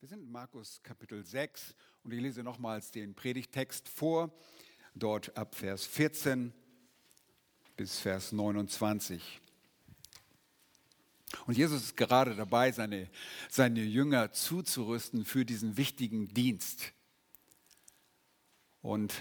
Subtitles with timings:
[0.00, 1.74] Wir sind in Markus Kapitel 6
[2.04, 4.32] und ich lese nochmals den Predigtext vor,
[4.94, 6.54] dort ab Vers 14
[7.76, 9.42] bis Vers 29.
[11.46, 13.10] Und Jesus ist gerade dabei, seine,
[13.50, 16.94] seine Jünger zuzurüsten für diesen wichtigen Dienst.
[18.80, 19.12] Und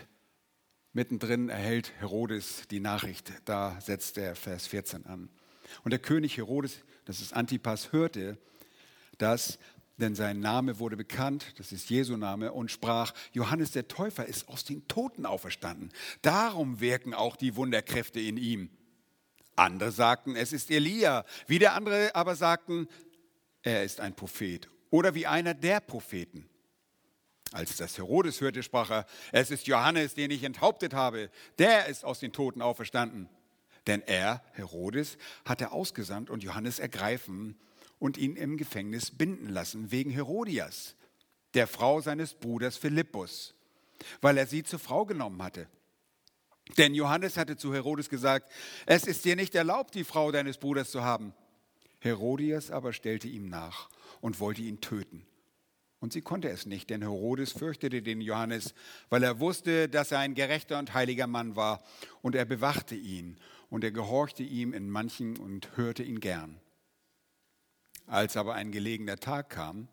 [0.94, 3.34] mittendrin erhält Herodes die Nachricht.
[3.44, 5.30] Da setzt der Vers 14 an.
[5.84, 8.38] Und der König Herodes, das ist Antipas, hörte,
[9.18, 9.60] dass
[10.00, 14.48] denn sein Name wurde bekannt, das ist Jesu Name, und sprach, Johannes der Täufer ist
[14.48, 15.92] aus den Toten auferstanden.
[16.22, 18.70] Darum wirken auch die Wunderkräfte in ihm.
[19.56, 21.26] Andere sagten, es ist Elia.
[21.48, 22.88] Wieder andere aber sagten,
[23.62, 26.50] er ist ein Prophet oder wie einer der Propheten.
[27.52, 31.30] Als das Herodes hörte, sprach er, es ist Johannes, den ich enthauptet habe.
[31.58, 33.28] Der ist aus den Toten auferstanden.
[33.88, 37.58] Denn er, Herodes, hatte ausgesandt und Johannes ergreifen
[38.00, 40.96] und ihn im Gefängnis binden lassen wegen Herodias,
[41.54, 43.54] der Frau seines Bruders Philippus,
[44.22, 45.68] weil er sie zur Frau genommen hatte.
[46.78, 48.52] Denn Johannes hatte zu Herodes gesagt,
[48.86, 51.34] es ist dir nicht erlaubt, die Frau deines Bruders zu haben.
[52.00, 53.90] Herodias aber stellte ihm nach
[54.22, 55.26] und wollte ihn töten.
[56.00, 58.74] Und sie konnte es nicht, denn Herodes fürchtete den Johannes,
[59.10, 61.84] weil er wusste, dass er ein gerechter und heiliger Mann war.
[62.22, 63.38] Und er bewachte ihn
[63.70, 66.62] und er gehorchte ihm in manchen und hörte ihn gern.
[68.10, 69.88] Als aber ein gelegener Tag kam,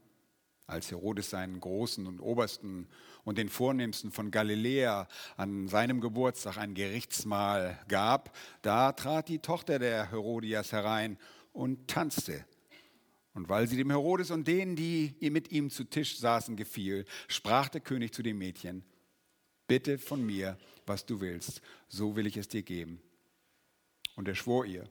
[0.66, 2.88] als Herodes seinen Großen und Obersten
[3.24, 9.78] und den Vornehmsten von Galiläa an seinem Geburtstag ein Gerichtsmahl gab, da trat die Tochter
[9.78, 11.18] der Herodias herein
[11.52, 12.46] und tanzte.
[13.34, 17.68] Und weil sie dem Herodes und denen, die mit ihm zu Tisch saßen, gefiel, sprach
[17.68, 18.82] der König zu dem Mädchen,
[19.66, 20.56] bitte von mir,
[20.86, 22.98] was du willst, so will ich es dir geben.
[24.14, 24.88] Und er schwor ihr,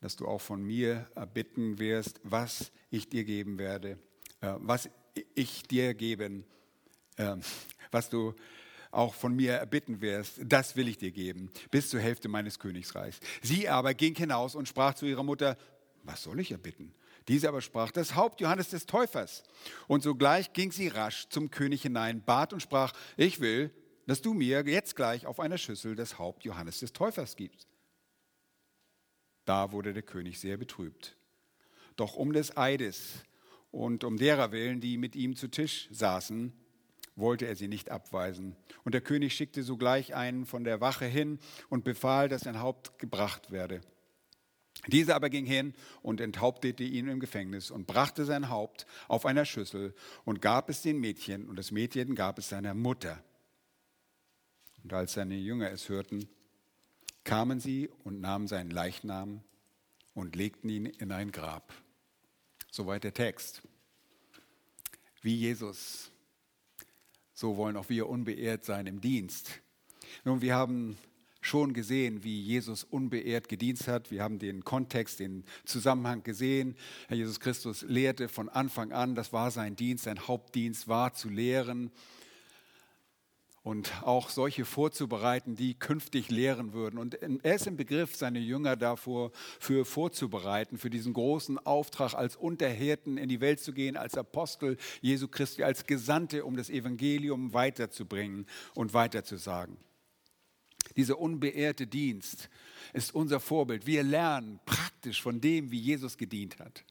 [0.00, 3.98] dass du auch von mir erbitten wirst, was ich dir geben werde,
[4.40, 4.88] äh, was
[5.34, 6.44] ich dir geben,
[7.16, 7.36] äh,
[7.90, 8.34] was du
[8.90, 13.20] auch von mir erbitten wirst, das will ich dir geben, bis zur Hälfte meines Königsreichs.
[13.40, 15.56] Sie aber ging hinaus und sprach zu ihrer Mutter,
[16.02, 16.92] was soll ich erbitten?
[17.28, 19.44] Diese aber sprach, das Haupt Johannes des Täufers.
[19.86, 23.70] Und sogleich ging sie rasch zum König hinein, bat und sprach, ich will,
[24.06, 27.69] dass du mir jetzt gleich auf einer Schüssel das Haupt Johannes des Täufers gibst.
[29.44, 31.16] Da wurde der König sehr betrübt.
[31.96, 33.24] Doch um des Eides
[33.70, 36.52] und um derer willen, die mit ihm zu Tisch saßen,
[37.16, 38.56] wollte er sie nicht abweisen.
[38.84, 42.98] Und der König schickte sogleich einen von der Wache hin und befahl, dass sein Haupt
[42.98, 43.80] gebracht werde.
[44.86, 49.44] Dieser aber ging hin und enthauptete ihn im Gefängnis und brachte sein Haupt auf einer
[49.44, 53.22] Schüssel und gab es den Mädchen und das Mädchen gab es seiner Mutter.
[54.82, 56.28] Und als seine Jünger es hörten,
[57.24, 59.42] kamen sie und nahmen seinen Leichnam
[60.14, 61.72] und legten ihn in ein Grab.
[62.70, 63.62] Soweit der Text.
[65.22, 66.10] Wie Jesus,
[67.34, 69.60] so wollen auch wir unbeehrt sein im Dienst.
[70.24, 70.96] Nun, wir haben
[71.42, 74.10] schon gesehen, wie Jesus unbeehrt gedient hat.
[74.10, 76.76] Wir haben den Kontext, den Zusammenhang gesehen.
[77.08, 81.28] Herr Jesus Christus lehrte von Anfang an, das war sein Dienst, sein Hauptdienst war zu
[81.28, 81.90] lehren
[83.70, 86.98] und auch solche vorzubereiten, die künftig lehren würden.
[86.98, 92.34] Und er ist im Begriff, seine Jünger davor für vorzubereiten, für diesen großen Auftrag, als
[92.34, 97.52] Unterhirten in die Welt zu gehen, als Apostel Jesu Christi, als Gesandte, um das Evangelium
[97.52, 99.76] weiterzubringen und weiterzusagen.
[100.96, 102.50] Dieser unbeehrte Dienst
[102.92, 103.86] ist unser Vorbild.
[103.86, 106.84] Wir lernen praktisch von dem, wie Jesus gedient hat.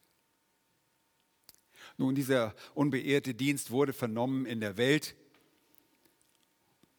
[1.98, 5.18] Nun, dieser unbeehrte Dienst wurde vernommen in der Welt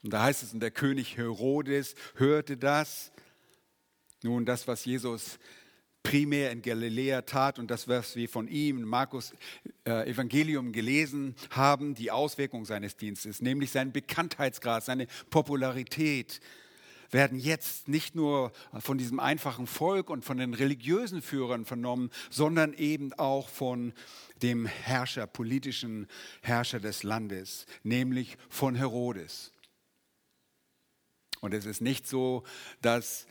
[0.03, 3.13] und da heißt es, und der König Herodes hörte das.
[4.23, 5.39] Nun, das, was Jesus
[6.03, 9.35] primär in Galiläa tat und das, was wir von ihm in Markus
[9.85, 16.41] äh, Evangelium gelesen haben, die Auswirkung seines Dienstes, nämlich sein Bekanntheitsgrad, seine Popularität,
[17.11, 22.73] werden jetzt nicht nur von diesem einfachen Volk und von den religiösen Führern vernommen, sondern
[22.75, 23.93] eben auch von
[24.43, 26.07] dem Herrscher, politischen
[26.41, 29.53] Herrscher des Landes, nämlich von Herodes.
[31.41, 32.45] Und es ist nicht so,
[32.83, 33.27] dass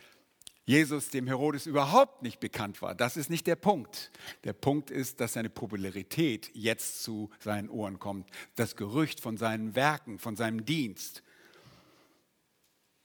[0.65, 2.93] Jesus dem Herodes überhaupt nicht bekannt war.
[2.93, 4.11] Das ist nicht der Punkt.
[4.43, 8.29] Der Punkt ist, dass seine Popularität jetzt zu seinen Ohren kommt.
[8.55, 11.23] Das Gerücht von seinen Werken, von seinem Dienst.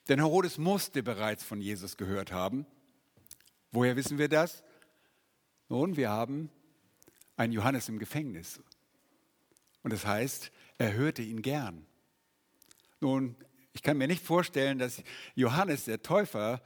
[0.08, 2.66] Denn Herodes musste bereits von Jesus gehört haben.
[3.72, 4.62] Woher wissen wir das?
[5.70, 6.50] Nun, wir haben
[7.36, 8.60] einen Johannes im Gefängnis.
[9.82, 11.86] Und das heißt, er hörte ihn gern.
[13.00, 13.36] Nun,
[13.84, 15.02] kann mir nicht vorstellen, dass
[15.36, 16.60] Johannes der Täufer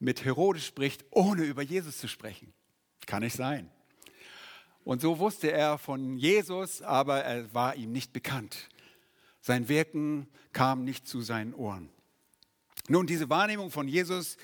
[0.00, 2.52] mit Herodes spricht, ohne über Jesus zu sprechen.
[3.06, 3.70] Kann nicht sein.
[4.82, 8.68] Und so wusste er von Jesus, aber er war ihm nicht bekannt.
[9.40, 11.88] Sein Wirken kam nicht zu seinen Ohren.
[12.88, 14.36] Nun, diese Wahrnehmung von Jesus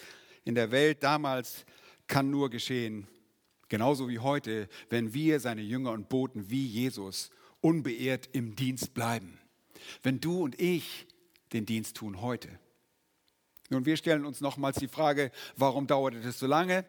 [0.45, 1.65] in der Welt damals
[2.07, 3.09] kann nur geschehen,
[3.69, 7.31] genauso wie heute, wenn wir, seine Jünger und Boten wie Jesus,
[7.61, 9.39] unbeehrt im Dienst bleiben.
[10.03, 11.07] Wenn du und ich
[11.53, 12.59] den Dienst tun heute.
[13.71, 16.87] Nun, wir stellen uns nochmals die Frage, warum dauerte das so lange?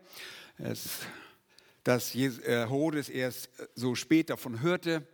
[0.58, 1.00] Es,
[1.84, 5.06] dass äh, Herodes erst so spät davon hörte.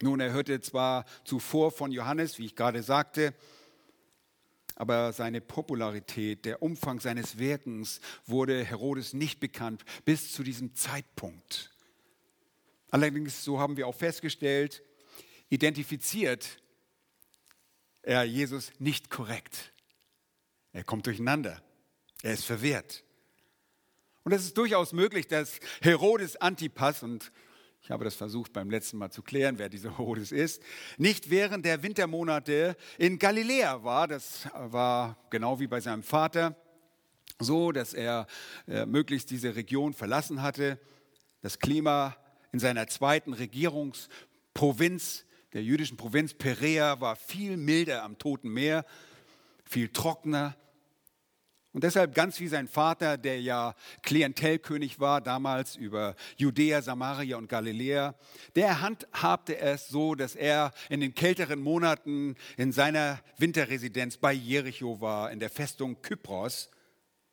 [0.00, 3.34] Nun, er hörte zwar zuvor von Johannes, wie ich gerade sagte,
[4.74, 11.70] aber seine Popularität, der Umfang seines Wirkens wurde Herodes nicht bekannt bis zu diesem Zeitpunkt.
[12.90, 14.82] Allerdings, so haben wir auch festgestellt,
[15.50, 16.62] identifiziert
[18.02, 19.72] er Jesus nicht korrekt.
[20.72, 21.62] Er kommt durcheinander.
[22.22, 23.04] Er ist verwirrt.
[24.24, 27.32] Und es ist durchaus möglich, dass Herodes Antipas, und
[27.82, 30.62] ich habe das versucht beim letzten Mal zu klären, wer dieser Herodes ist,
[30.96, 34.06] nicht während der Wintermonate in Galiläa war.
[34.06, 36.56] Das war genau wie bei seinem Vater
[37.40, 38.26] so, dass er
[38.68, 40.78] äh, möglichst diese Region verlassen hatte.
[41.40, 42.16] Das Klima
[42.52, 48.84] in seiner zweiten Regierungsprovinz, der jüdischen Provinz Perea, war viel milder am Toten Meer,
[49.64, 50.56] viel trockener.
[51.72, 57.48] Und deshalb ganz wie sein Vater, der ja Klientelkönig war damals über Judäa, Samaria und
[57.48, 58.14] Galiläa,
[58.56, 65.00] der handhabte es so, dass er in den kälteren Monaten in seiner Winterresidenz bei Jericho
[65.00, 66.70] war, in der Festung Kypros,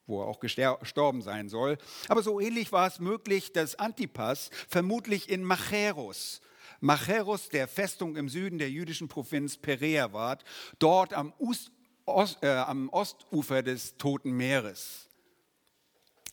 [0.08, 1.78] wo er auch gestorben sein soll.
[2.08, 6.40] Aber so ähnlich war es möglich, dass Antipas vermutlich in Macheros,
[6.80, 10.38] Macheros, der Festung im Süden der jüdischen Provinz Perea war,
[10.80, 11.72] dort am Ost,
[12.42, 15.08] äh, am Ostufer des Toten Meeres.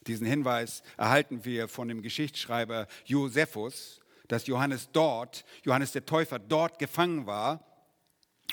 [0.06, 6.78] Diesen Hinweis erhalten wir von dem Geschichtsschreiber Josephus, dass Johannes dort, Johannes der Täufer dort
[6.78, 7.64] gefangen war.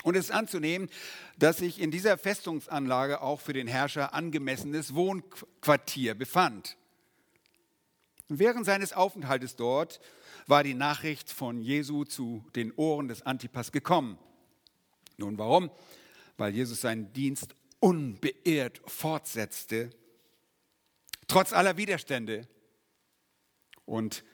[0.02, 0.90] Und es ist anzunehmen,
[1.38, 6.76] dass sich in dieser Festungsanlage auch für den Herrscher angemessenes Wohnquartier befand.
[8.28, 10.00] Während seines Aufenthaltes dort
[10.46, 14.18] war die Nachricht von Jesu zu den Ohren des Antipas gekommen.
[15.16, 15.70] Nun, warum?
[16.36, 19.90] weil Jesus seinen Dienst unbeirrt fortsetzte,
[21.26, 22.48] trotz aller Widerstände
[23.84, 24.24] und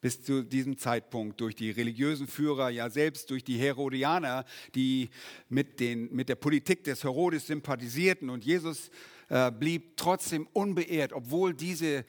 [0.00, 5.10] bis zu diesem Zeitpunkt durch die religiösen Führer, ja selbst durch die Herodianer, die
[5.48, 8.30] mit, den, mit der Politik des Herodes sympathisierten.
[8.30, 8.90] Und Jesus
[9.28, 12.04] äh, blieb trotzdem unbeehrt, obwohl diese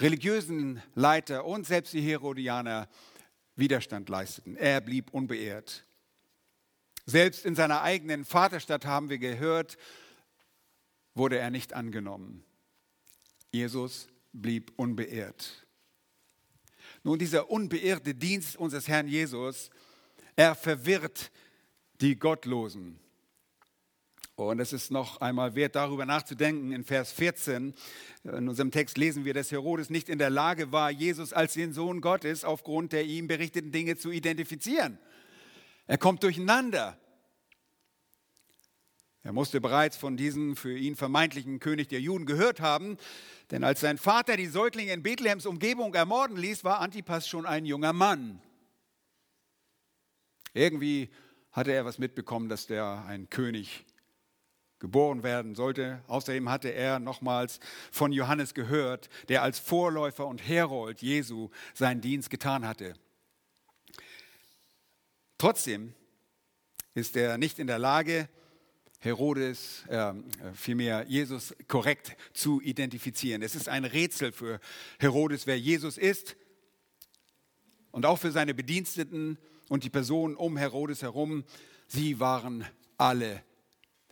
[0.00, 2.88] religiösen Leiter und selbst die Herodianer
[3.56, 4.56] Widerstand leisteten.
[4.56, 5.84] Er blieb unbeehrt.
[7.06, 9.76] Selbst in seiner eigenen Vaterstadt haben wir gehört,
[11.14, 12.44] wurde er nicht angenommen.
[13.52, 15.66] Jesus blieb unbeehrt.
[17.02, 19.70] Nun, dieser unbeirrte Dienst unseres Herrn Jesus,
[20.36, 21.30] er verwirrt
[22.00, 22.98] die Gottlosen.
[24.48, 26.72] Und es ist noch einmal wert, darüber nachzudenken.
[26.72, 27.74] In Vers 14
[28.24, 31.74] in unserem Text lesen wir, dass Herodes nicht in der Lage war, Jesus als den
[31.74, 34.98] Sohn Gottes aufgrund der ihm berichteten Dinge zu identifizieren.
[35.86, 36.98] Er kommt durcheinander.
[39.22, 42.96] Er musste bereits von diesem für ihn vermeintlichen König der Juden gehört haben,
[43.50, 47.66] denn als sein Vater die Säuglinge in Bethlehems Umgebung ermorden ließ, war Antipas schon ein
[47.66, 48.40] junger Mann.
[50.54, 51.10] Irgendwie
[51.52, 53.84] hatte er was mitbekommen, dass der ein König
[54.80, 56.02] geboren werden sollte.
[56.08, 57.60] Außerdem hatte er nochmals
[57.92, 62.94] von Johannes gehört, der als Vorläufer und Herold Jesu seinen Dienst getan hatte.
[65.38, 65.94] Trotzdem
[66.94, 68.28] ist er nicht in der Lage,
[69.02, 70.12] Herodes, äh,
[70.52, 73.40] vielmehr Jesus korrekt zu identifizieren.
[73.40, 74.60] Es ist ein Rätsel für
[74.98, 76.36] Herodes, wer Jesus ist
[77.92, 79.38] und auch für seine Bediensteten
[79.70, 81.44] und die Personen um Herodes herum.
[81.86, 82.66] Sie waren
[82.98, 83.42] alle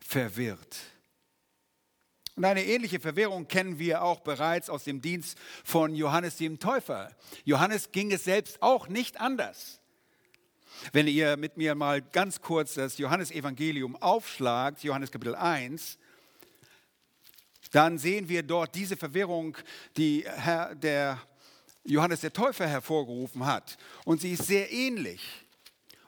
[0.09, 0.79] verwirrt.
[2.35, 7.15] Und eine ähnliche Verwirrung kennen wir auch bereits aus dem Dienst von Johannes dem Täufer.
[7.45, 9.83] Johannes ging es selbst auch nicht anders.
[10.93, 15.99] Wenn ihr mit mir mal ganz kurz das Johannesevangelium aufschlagt, Johannes Kapitel 1,
[17.73, 19.59] dann sehen wir dort diese Verwirrung,
[19.99, 20.25] die
[20.81, 21.21] der
[21.85, 23.77] Johannes der Täufer hervorgerufen hat.
[24.07, 25.21] Und sie ist sehr ähnlich.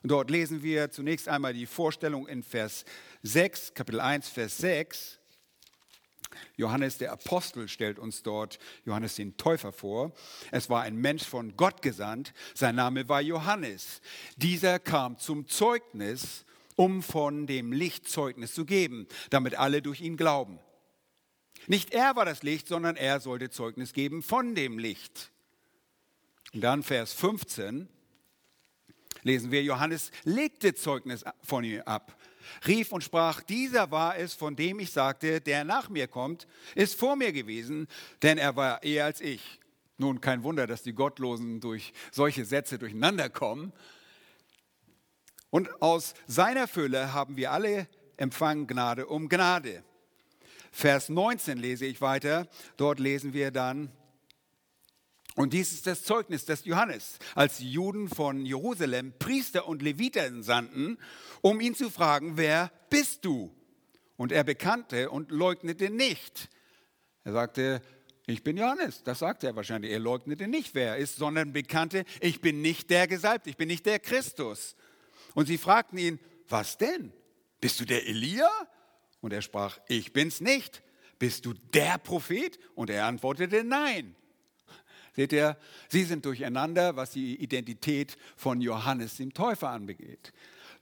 [0.02, 2.86] Und dort lesen wir zunächst einmal die Vorstellung in Vers
[3.22, 5.18] 6, Kapitel 1, Vers 6.
[6.56, 10.12] Johannes der Apostel stellt uns dort Johannes den Täufer vor.
[10.50, 12.32] Es war ein Mensch von Gott gesandt.
[12.54, 14.00] Sein Name war Johannes.
[14.36, 16.44] Dieser kam zum Zeugnis,
[16.76, 20.58] um von dem Licht Zeugnis zu geben, damit alle durch ihn glauben.
[21.66, 25.30] Nicht er war das Licht, sondern er sollte Zeugnis geben von dem Licht.
[26.54, 27.88] Und dann Vers 15
[29.22, 32.16] lesen wir, Johannes legte Zeugnis von ihm ab,
[32.66, 36.98] rief und sprach, dieser war es, von dem ich sagte, der nach mir kommt, ist
[36.98, 37.88] vor mir gewesen,
[38.22, 39.60] denn er war eher als ich.
[39.98, 43.72] Nun, kein Wunder, dass die Gottlosen durch solche Sätze durcheinander kommen.
[45.50, 49.82] Und aus seiner Fülle haben wir alle empfangen Gnade um Gnade.
[50.72, 52.48] Vers 19 lese ich weiter.
[52.76, 53.90] Dort lesen wir dann,
[55.40, 60.30] und dies ist das Zeugnis des Johannes, als die Juden von Jerusalem Priester und Leviter
[60.42, 60.98] sandten,
[61.40, 63.50] um ihn zu fragen, wer bist du?
[64.18, 66.50] Und er bekannte und leugnete nicht.
[67.24, 67.80] Er sagte,
[68.26, 69.02] ich bin Johannes.
[69.02, 69.92] Das sagte er wahrscheinlich.
[69.92, 73.68] Er leugnete nicht, wer er ist, sondern bekannte, ich bin nicht der Gesalbte, ich bin
[73.68, 74.76] nicht der Christus.
[75.32, 76.20] Und sie fragten ihn,
[76.50, 77.14] was denn?
[77.62, 78.50] Bist du der Elia?
[79.22, 80.82] Und er sprach, ich bin's nicht.
[81.18, 82.58] Bist du der Prophet?
[82.74, 84.16] Und er antwortete, nein.
[85.16, 85.56] Seht ihr,
[85.88, 90.32] sie sind durcheinander, was die Identität von Johannes dem Täufer anbegeht.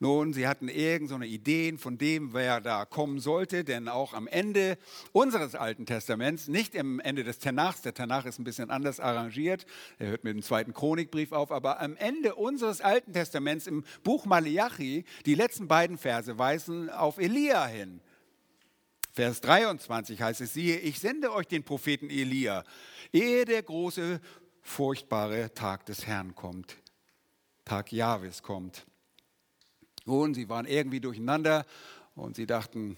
[0.01, 4.29] Nun, sie hatten irgendeine so Ideen von dem, wer da kommen sollte, denn auch am
[4.29, 4.79] Ende
[5.11, 9.67] unseres Alten Testaments, nicht am Ende des Tanachs, der Tanach ist ein bisschen anders arrangiert,
[9.99, 14.25] er hört mit dem zweiten Chronikbrief auf, aber am Ende unseres Alten Testaments im Buch
[14.25, 18.01] Malachi, die letzten beiden Verse weisen auf Elia hin.
[19.19, 22.63] Vers 23 heißt es, siehe, ich sende euch den Propheten Elia,
[23.13, 24.21] ehe der große,
[24.61, 26.77] furchtbare Tag des Herrn kommt,
[27.65, 28.87] Tag Jahwes kommt.
[30.05, 31.67] Und sie waren irgendwie durcheinander
[32.15, 32.97] und sie dachten,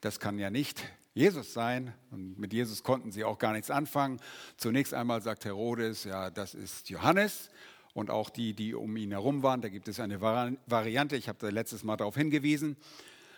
[0.00, 0.82] das kann ja nicht
[1.14, 1.94] Jesus sein.
[2.10, 4.20] Und mit Jesus konnten sie auch gar nichts anfangen.
[4.56, 7.50] Zunächst einmal sagt Herodes, ja, das ist Johannes.
[7.94, 11.38] Und auch die, die um ihn herum waren, da gibt es eine Variante, ich habe
[11.38, 12.76] da letztes Mal darauf hingewiesen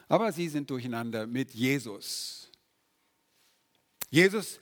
[0.09, 2.50] aber sie sind durcheinander mit Jesus.
[4.11, 4.61] Jesus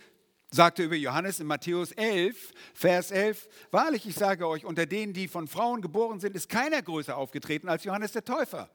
[0.51, 5.29] sagte über Johannes in Matthäus 11, Vers 11, wahrlich, ich sage euch, unter denen, die
[5.29, 8.71] von Frauen geboren sind, ist keiner größer aufgetreten als Johannes der Täufer.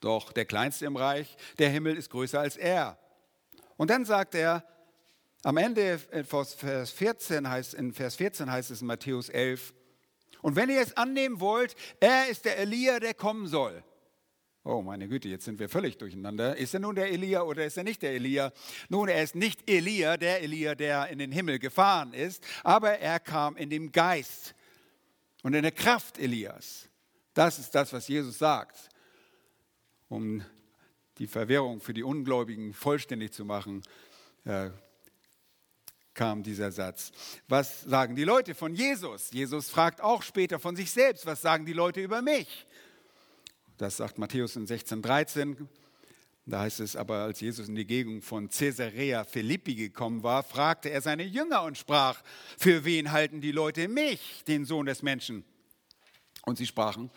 [0.00, 2.98] Doch der Kleinste im Reich, der Himmel, ist größer als er.
[3.76, 4.64] Und dann sagt er,
[5.42, 6.54] am Ende Vers
[6.90, 9.72] 14 heißt, in Vers 14 heißt es in Matthäus 11,
[10.40, 13.82] und wenn ihr es annehmen wollt, er ist der Elia, der kommen soll.
[14.70, 16.54] Oh, meine Güte, jetzt sind wir völlig durcheinander.
[16.58, 18.52] Ist er nun der Elia oder ist er nicht der Elia?
[18.90, 23.18] Nun, er ist nicht Elia, der Elia, der in den Himmel gefahren ist, aber er
[23.18, 24.54] kam in dem Geist
[25.42, 26.86] und in der Kraft Elias.
[27.32, 28.90] Das ist das, was Jesus sagt,
[30.10, 30.44] um
[31.16, 33.82] die Verwirrung für die Ungläubigen vollständig zu machen.
[34.44, 34.68] Äh,
[36.12, 37.10] kam dieser Satz.
[37.48, 39.30] Was sagen die Leute von Jesus?
[39.30, 42.66] Jesus fragt auch später von sich selbst, was sagen die Leute über mich?
[43.78, 45.68] Das sagt Matthäus in 16, 13.
[46.46, 50.90] Da heißt es aber, als Jesus in die Gegend von Caesarea Philippi gekommen war, fragte
[50.90, 52.20] er seine Jünger und sprach,
[52.58, 55.44] für wen halten die Leute mich, den Sohn des Menschen?
[56.44, 57.12] Und sie sprachen,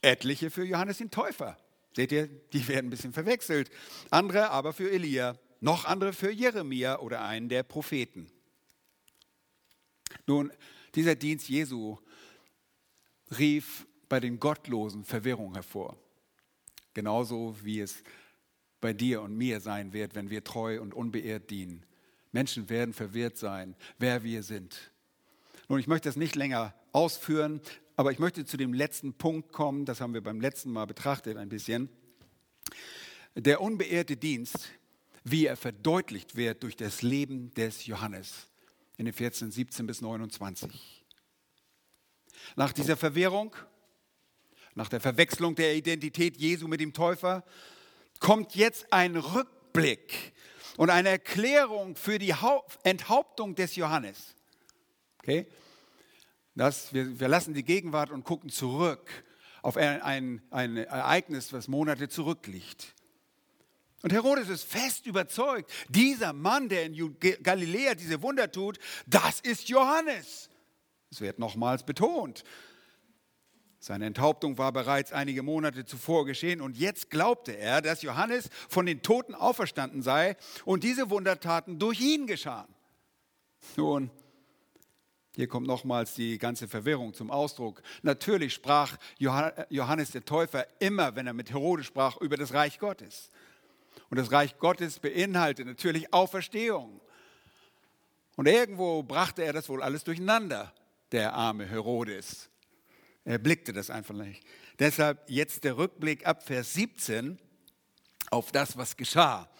[0.00, 1.58] etliche für Johannes den Täufer.
[1.96, 3.68] Seht ihr, die werden ein bisschen verwechselt.
[4.10, 8.30] Andere aber für Elia, noch andere für Jeremia oder einen der Propheten.
[10.28, 10.52] Nun,
[10.94, 11.98] dieser Dienst Jesu
[13.36, 15.96] rief bei den Gottlosen Verwirrung hervor.
[16.94, 18.02] Genauso wie es
[18.80, 21.84] bei dir und mir sein wird, wenn wir treu und unbeirrt dienen.
[22.32, 24.92] Menschen werden verwirrt sein, wer wir sind.
[25.68, 27.60] Nun, ich möchte das nicht länger ausführen,
[27.96, 31.36] aber ich möchte zu dem letzten Punkt kommen, das haben wir beim letzten Mal betrachtet
[31.36, 31.88] ein bisschen.
[33.34, 34.70] Der unbeirrte Dienst,
[35.24, 38.48] wie er verdeutlicht wird durch das Leben des Johannes
[38.96, 41.04] in den 14, 17 bis 29.
[42.54, 43.54] Nach dieser Verwirrung
[44.76, 47.42] nach der Verwechslung der Identität Jesu mit dem Täufer,
[48.20, 50.32] kommt jetzt ein Rückblick
[50.76, 52.34] und eine Erklärung für die
[52.84, 54.36] Enthauptung des Johannes.
[55.18, 55.46] Okay?
[56.54, 59.10] Das, wir, wir lassen die Gegenwart und gucken zurück
[59.62, 62.94] auf ein, ein, ein Ereignis, was Monate zurückliegt.
[64.02, 69.68] Und Herodes ist fest überzeugt, dieser Mann, der in Galiläa diese Wunder tut, das ist
[69.68, 70.50] Johannes.
[71.10, 72.44] Es wird nochmals betont.
[73.86, 78.84] Seine Enthauptung war bereits einige Monate zuvor geschehen und jetzt glaubte er, dass Johannes von
[78.84, 82.66] den Toten auferstanden sei und diese Wundertaten durch ihn geschahen.
[83.76, 84.10] Nun,
[85.36, 87.80] hier kommt nochmals die ganze Verwirrung zum Ausdruck.
[88.02, 93.30] Natürlich sprach Johannes der Täufer immer, wenn er mit Herodes sprach, über das Reich Gottes.
[94.10, 97.00] Und das Reich Gottes beinhaltet natürlich Auferstehung.
[98.34, 100.74] Und irgendwo brachte er das wohl alles durcheinander,
[101.12, 102.50] der arme Herodes.
[103.26, 104.42] Er blickte das einfach nicht.
[104.78, 107.38] Deshalb jetzt der Rückblick ab Vers 17.
[108.30, 109.50] auf das, was geschah.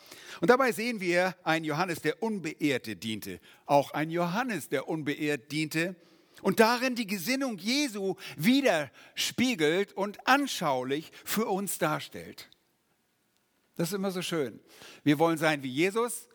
[0.41, 3.41] Und dabei sehen wir einen Johannes, der Unbeehrte diente.
[3.67, 5.97] Auch ein Johannes, der unbeehrt diente
[6.43, 12.49] und darin die Gesinnung Jesu widerspiegelt und anschaulich für uns darstellt.
[13.75, 14.61] Das ist immer so schön.
[15.03, 16.29] Wir wollen sein wie Jesus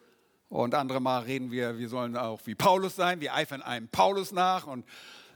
[0.50, 3.22] und andere Mal reden wir, wir sollen auch wie Paulus sein.
[3.22, 4.86] Wir eifern einem Paulus nach und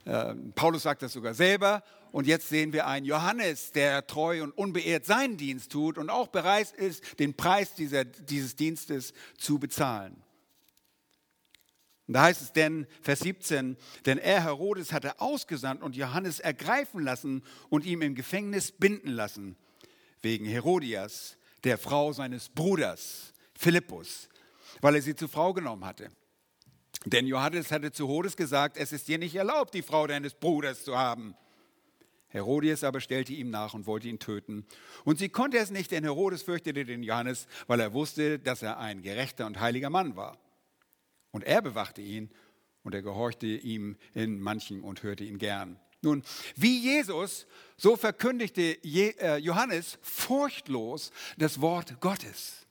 [0.06, 1.84] Paulus sagt das sogar selber.
[2.12, 6.28] Und jetzt sehen wir einen Johannes, der treu und unbeehrt seinen Dienst tut und auch
[6.28, 10.24] bereit ist, den Preis dieser, dieses Dienstes zu bezahlen.
[12.08, 17.04] Und da heißt es denn, Vers 17, denn er, Herodes, hatte ausgesandt und Johannes ergreifen
[17.04, 19.58] lassen und ihm im Gefängnis binden lassen,
[20.22, 24.30] wegen Herodias, der Frau seines Bruders, Philippus,
[24.82, 26.12] weil er sie zur Frau genommen hatte.
[27.06, 30.84] Denn Johannes hatte zu Herodes gesagt, es ist dir nicht erlaubt, die Frau deines Bruders
[30.84, 31.36] zu haben.
[32.30, 34.66] Herodias aber stellte ihm nach und wollte ihn töten.
[35.06, 38.78] Und sie konnte es nicht, denn Herodes fürchtete den Johannes, weil er wusste, dass er
[38.80, 40.38] ein gerechter und heiliger Mann war.
[41.32, 42.30] Und er bewachte ihn
[42.84, 45.80] und er gehorchte ihm in manchen und hörte ihn gern.
[46.02, 46.24] Nun,
[46.56, 47.48] wie Jesus,
[47.78, 52.65] so verkündigte äh, Johannes furchtlos das Wort Gottes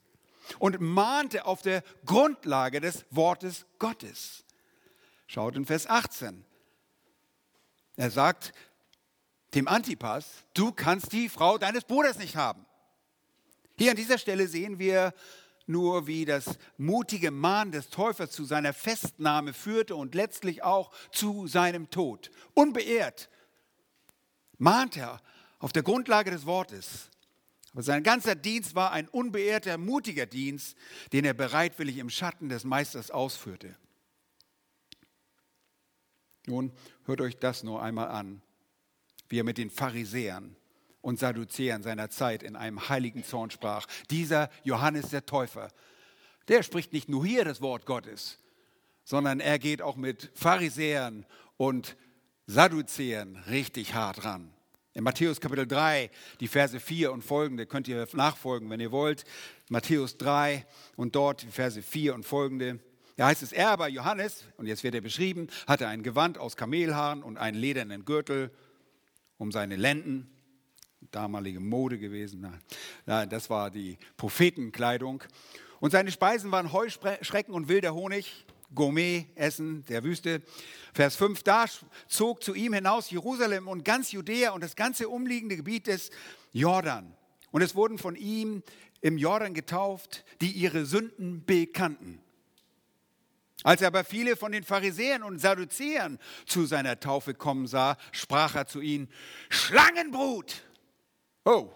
[0.59, 4.45] und mahnte auf der Grundlage des Wortes Gottes.
[5.27, 6.45] Schaut in Vers 18.
[7.97, 8.53] Er sagt,
[9.55, 12.67] dem Antipas, du kannst die Frau deines Bruders nicht haben.
[13.79, 15.15] Hier an dieser Stelle sehen wir
[15.67, 21.47] nur, wie das mutige Mahn des Täufers zu seiner Festnahme führte und letztlich auch zu
[21.47, 22.31] seinem Tod.
[22.53, 23.31] Unbeehrt
[24.59, 25.21] mahnt er
[25.59, 27.11] auf der Grundlage des Wortes.
[27.75, 30.77] Aber sein ganzer Dienst war ein unbeehrter, mutiger Dienst,
[31.13, 33.77] den er bereitwillig im Schatten des Meisters ausführte.
[36.47, 36.73] Nun
[37.05, 38.41] hört euch das nur einmal an
[39.35, 40.55] wie er mit den Pharisäern
[41.01, 43.87] und Sadduzäern seiner Zeit in einem heiligen Zorn sprach.
[44.09, 45.73] Dieser Johannes der Täufer,
[46.47, 48.39] der spricht nicht nur hier das Wort Gottes,
[49.03, 51.27] sondern er geht auch mit Pharisäern
[51.57, 51.97] und
[52.47, 54.54] Sadduzäern richtig hart ran.
[54.97, 56.09] In Matthäus Kapitel 3,
[56.39, 59.25] die Verse 4 und folgende, könnt ihr nachfolgen, wenn ihr wollt.
[59.69, 62.79] Matthäus 3 und dort die Verse 4 und folgende.
[63.17, 66.57] Da heißt es, er aber, Johannes, und jetzt wird er beschrieben, hatte ein Gewand aus
[66.57, 68.53] Kamelhaaren und einen ledernen Gürtel
[69.37, 70.31] um seine Lenden.
[71.11, 72.47] Damalige Mode gewesen.
[73.05, 75.25] Nein, das war die Prophetenkleidung.
[75.81, 80.43] Und seine Speisen waren Heuschrecken und wilder Honig, Gourmet-Essen der Wüste.
[80.93, 81.67] Vers 5, da
[82.09, 86.11] zog zu ihm hinaus Jerusalem und ganz Judäa und das ganze umliegende Gebiet des
[86.53, 87.17] Jordan.
[87.51, 88.63] Und es wurden von ihm
[89.01, 92.21] im Jordan getauft, die ihre Sünden bekannten.
[93.63, 98.55] Als er aber viele von den Pharisäern und Sadduzäern zu seiner Taufe kommen sah, sprach
[98.55, 99.09] er zu ihnen,
[99.49, 100.63] Schlangenbrut!
[101.45, 101.71] Oh,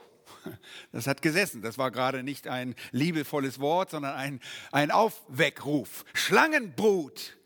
[0.92, 1.62] das hat gesessen.
[1.62, 4.40] Das war gerade nicht ein liebevolles Wort, sondern ein,
[4.72, 6.04] ein Aufweckruf.
[6.14, 7.36] Schlangenbrut!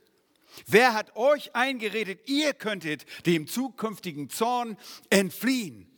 [0.66, 4.76] Wer hat euch eingeredet, ihr könntet dem zukünftigen Zorn
[5.08, 5.90] entfliehen?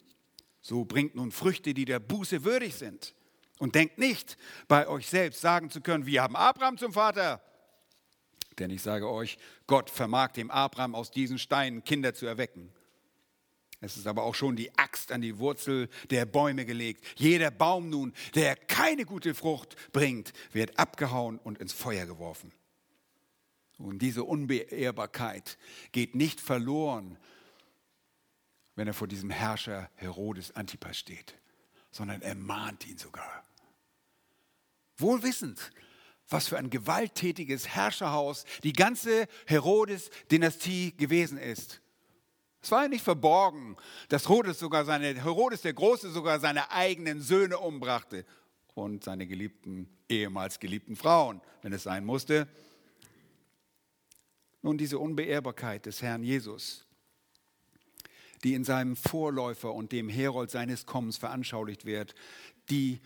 [0.61, 3.15] So bringt nun Früchte, die der Buße würdig sind.
[3.59, 4.37] Und denkt nicht,
[4.69, 7.43] bei euch selbst sagen zu können, wir haben Abraham zum Vater.
[8.59, 12.73] Denn ich sage euch, Gott vermag dem Abraham aus diesen Steinen Kinder zu erwecken.
[13.85, 17.05] Es ist aber auch schon die Axt an die Wurzel der Bäume gelegt.
[17.17, 22.51] Jeder Baum nun, der keine gute Frucht bringt, wird abgehauen und ins Feuer geworfen.
[23.77, 25.59] Und diese Unbeehrbarkeit
[25.93, 27.19] geht nicht verloren,
[28.75, 31.35] wenn er vor diesem Herrscher Herodes Antipas steht,
[31.91, 33.45] sondern er mahnt ihn sogar.
[34.97, 35.73] Wohlwissend,
[36.29, 41.83] was für ein gewalttätiges Herrscherhaus die ganze Herodes-Dynastie gewesen ist.
[42.65, 43.77] Es war ja nicht verborgen,
[44.09, 48.25] dass Herodes, sogar seine, Herodes der Große sogar seine eigenen Söhne umbrachte
[48.73, 52.49] und seine geliebten, ehemals geliebten Frauen, wenn es sein musste.
[54.63, 56.87] Nun, diese Unbeehrbarkeit des Herrn Jesus,
[58.45, 62.15] die in seinem Vorläufer und dem Herold seines Kommens veranschaulicht wird,
[62.71, 63.03] die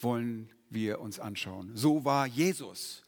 [0.00, 1.70] wollen wir uns anschauen.
[1.76, 3.04] So war Jesus.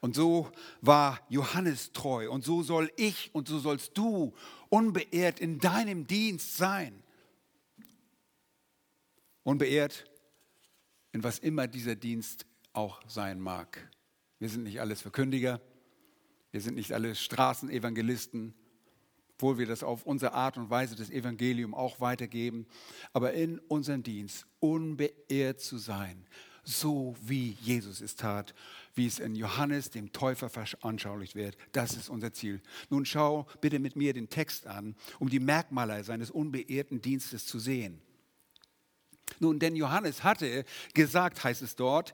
[0.00, 2.30] Und so war Johannes treu.
[2.30, 4.32] Und so soll ich und so sollst du
[4.74, 7.00] unbeehrt in deinem Dienst sein.
[9.44, 10.04] Unbeehrt
[11.12, 13.88] in was immer dieser Dienst auch sein mag.
[14.40, 15.60] Wir sind nicht alles Verkündiger.
[16.50, 18.52] Wir sind nicht alle Straßenevangelisten,
[19.34, 22.66] obwohl wir das auf unsere Art und Weise des Evangeliums auch weitergeben.
[23.12, 26.26] Aber in unserem Dienst unbeehrt zu sein
[26.64, 28.54] so wie Jesus es tat,
[28.94, 31.56] wie es in Johannes, dem Täufer, veranschaulicht wird.
[31.72, 32.62] Das ist unser Ziel.
[32.90, 37.58] Nun schau bitte mit mir den Text an, um die Merkmale seines unbeehrten Dienstes zu
[37.58, 38.00] sehen.
[39.40, 42.12] Nun, denn Johannes hatte gesagt, heißt es dort,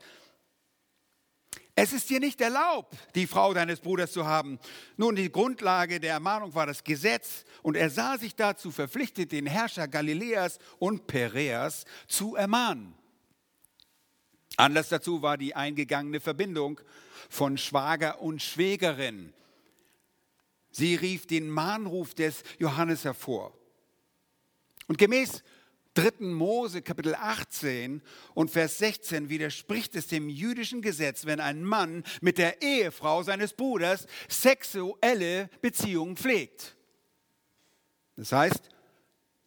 [1.74, 4.58] es ist dir nicht erlaubt, die Frau deines Bruders zu haben.
[4.96, 9.46] Nun, die Grundlage der Ermahnung war das Gesetz und er sah sich dazu verpflichtet, den
[9.46, 12.99] Herrscher Galiläas und Pereas zu ermahnen.
[14.56, 16.80] Anlass dazu war die eingegangene Verbindung
[17.28, 19.32] von Schwager und Schwägerin.
[20.70, 23.56] Sie rief den Mahnruf des Johannes hervor.
[24.86, 25.42] Und gemäß
[25.94, 26.26] 3.
[26.26, 28.00] Mose Kapitel 18
[28.34, 33.54] und Vers 16 widerspricht es dem jüdischen Gesetz, wenn ein Mann mit der Ehefrau seines
[33.54, 36.76] Bruders sexuelle Beziehungen pflegt.
[38.16, 38.68] Das heißt,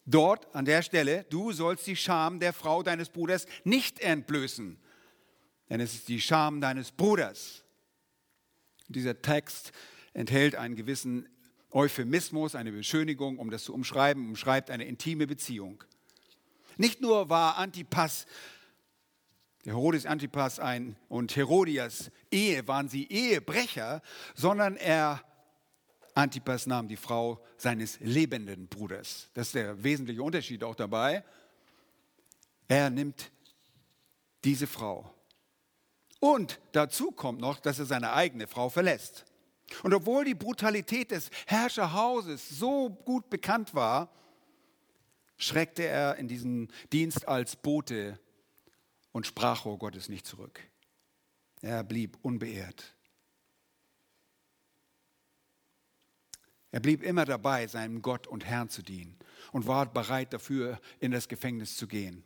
[0.04, 4.78] dort an der Stelle, du sollst die Scham der Frau deines Bruders nicht entblößen,
[5.68, 7.64] denn es ist die Scham deines Bruders.
[8.88, 9.72] Dieser Text
[10.12, 11.28] enthält einen gewissen
[11.70, 15.82] Euphemismus, eine Beschönigung, um das zu umschreiben, umschreibt eine intime Beziehung.
[16.76, 18.26] Nicht nur war Antipas,
[19.64, 24.02] der Herodes Antipas ein, und Herodias Ehe, waren sie Ehebrecher,
[24.34, 25.24] sondern er,
[26.14, 29.30] Antipas, nahm die Frau seines lebenden Bruders.
[29.34, 31.24] Das ist der wesentliche Unterschied auch dabei.
[32.68, 33.32] Er nimmt
[34.44, 35.12] diese Frau.
[36.24, 39.26] Und dazu kommt noch, dass er seine eigene Frau verlässt.
[39.82, 44.08] Und obwohl die Brutalität des Herrscherhauses so gut bekannt war,
[45.36, 48.18] schreckte er in diesen Dienst als Bote
[49.12, 50.62] und Sprachrohr Gottes nicht zurück.
[51.60, 52.96] Er blieb unbeehrt.
[56.70, 59.18] Er blieb immer dabei, seinem Gott und Herrn zu dienen
[59.52, 62.24] und war bereit dafür, in das Gefängnis zu gehen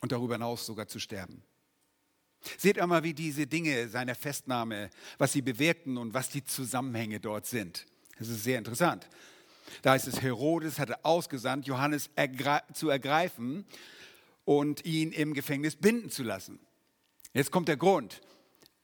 [0.00, 1.44] und darüber hinaus sogar zu sterben.
[2.58, 7.46] Seht einmal, wie diese Dinge seiner Festnahme, was sie bewirkten und was die Zusammenhänge dort
[7.46, 7.86] sind.
[8.18, 9.08] Das ist sehr interessant.
[9.82, 12.10] Da heißt es, Herodes hatte ausgesandt, Johannes
[12.72, 13.64] zu ergreifen
[14.44, 16.58] und ihn im Gefängnis binden zu lassen.
[17.32, 18.20] Jetzt kommt der Grund.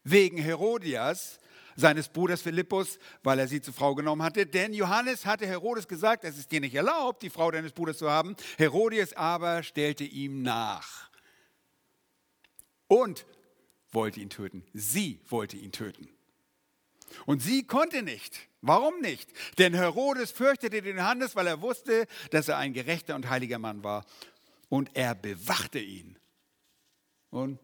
[0.03, 1.39] Wegen Herodias,
[1.75, 4.45] seines Bruders Philippus, weil er sie zur Frau genommen hatte.
[4.45, 8.09] Denn Johannes hatte Herodes gesagt, es ist dir nicht erlaubt, die Frau deines Bruders zu
[8.09, 8.35] haben.
[8.57, 11.09] Herodias aber stellte ihm nach
[12.87, 13.25] und
[13.93, 14.63] wollte ihn töten.
[14.73, 16.07] Sie wollte ihn töten.
[17.25, 18.47] Und sie konnte nicht.
[18.61, 19.29] Warum nicht?
[19.57, 23.83] Denn Herodes fürchtete den Johannes, weil er wusste, dass er ein gerechter und heiliger Mann
[23.83, 24.05] war.
[24.69, 26.17] Und er bewachte ihn.
[27.29, 27.59] Und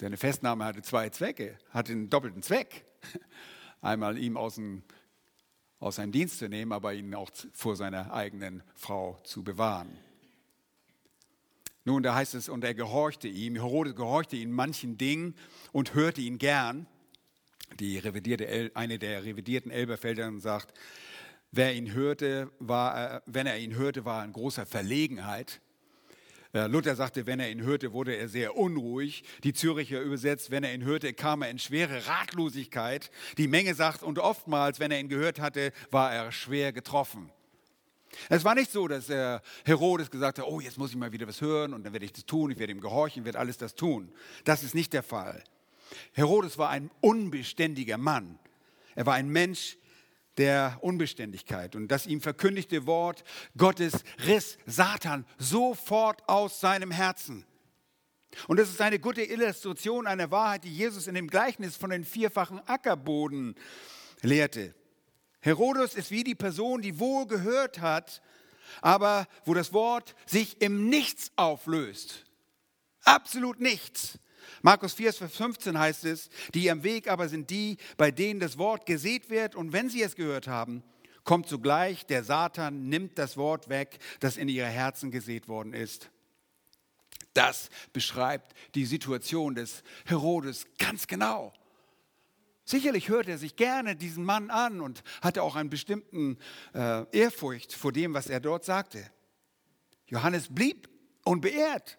[0.00, 2.84] seine Festnahme hatte zwei Zwecke, hatte einen doppelten Zweck.
[3.80, 4.82] Einmal ihm aus, dem,
[5.78, 9.98] aus seinem Dienst zu nehmen, aber ihn auch vor seiner eigenen Frau zu bewahren.
[11.84, 15.34] Nun, da heißt es, und er gehorchte ihm, Herodes gehorchte ihm manchen Dingen
[15.72, 16.86] und hörte ihn gern
[17.80, 20.76] die revidierte, eine der revidierten Elberfelder sagt,
[21.50, 25.60] wer ihn hörte, war, wenn er ihn hörte, war er in großer Verlegenheit.
[26.52, 29.24] Äh, Luther sagte, wenn er ihn hörte, wurde er sehr unruhig.
[29.42, 33.10] Die Züricher übersetzt, wenn er ihn hörte, kam er in schwere Ratlosigkeit.
[33.38, 37.30] Die Menge sagt, und oftmals, wenn er ihn gehört hatte, war er schwer getroffen.
[38.28, 39.08] Es war nicht so, dass
[39.64, 42.12] Herodes gesagt hat, oh, jetzt muss ich mal wieder was hören und dann werde ich
[42.12, 44.12] das tun, ich werde ihm gehorchen, werde alles das tun.
[44.44, 45.42] Das ist nicht der Fall.
[46.12, 48.38] Herodes war ein unbeständiger Mann.
[48.94, 49.76] Er war ein Mensch
[50.36, 51.76] der Unbeständigkeit.
[51.76, 53.24] Und das ihm verkündigte Wort
[53.56, 57.44] Gottes riss Satan sofort aus seinem Herzen.
[58.48, 62.04] Und das ist eine gute Illustration einer Wahrheit, die Jesus in dem Gleichnis von den
[62.04, 63.54] vierfachen Ackerboden
[64.22, 64.74] lehrte.
[65.44, 68.22] Herodes ist wie die Person, die wohl gehört hat,
[68.80, 72.24] aber wo das Wort sich im Nichts auflöst.
[73.02, 74.18] Absolut nichts.
[74.62, 78.56] Markus 4, Vers 15 heißt es, die am Weg aber sind die, bei denen das
[78.56, 80.82] Wort gesät wird und wenn sie es gehört haben,
[81.24, 86.08] kommt sogleich der Satan, nimmt das Wort weg, das in ihre Herzen gesät worden ist.
[87.34, 91.52] Das beschreibt die Situation des Herodes ganz genau.
[92.64, 96.38] Sicherlich hört er sich gerne diesen Mann an und hatte auch einen bestimmten
[96.74, 99.10] äh, Ehrfurcht vor dem, was er dort sagte.
[100.06, 100.88] Johannes blieb
[101.24, 101.98] unbeehrt.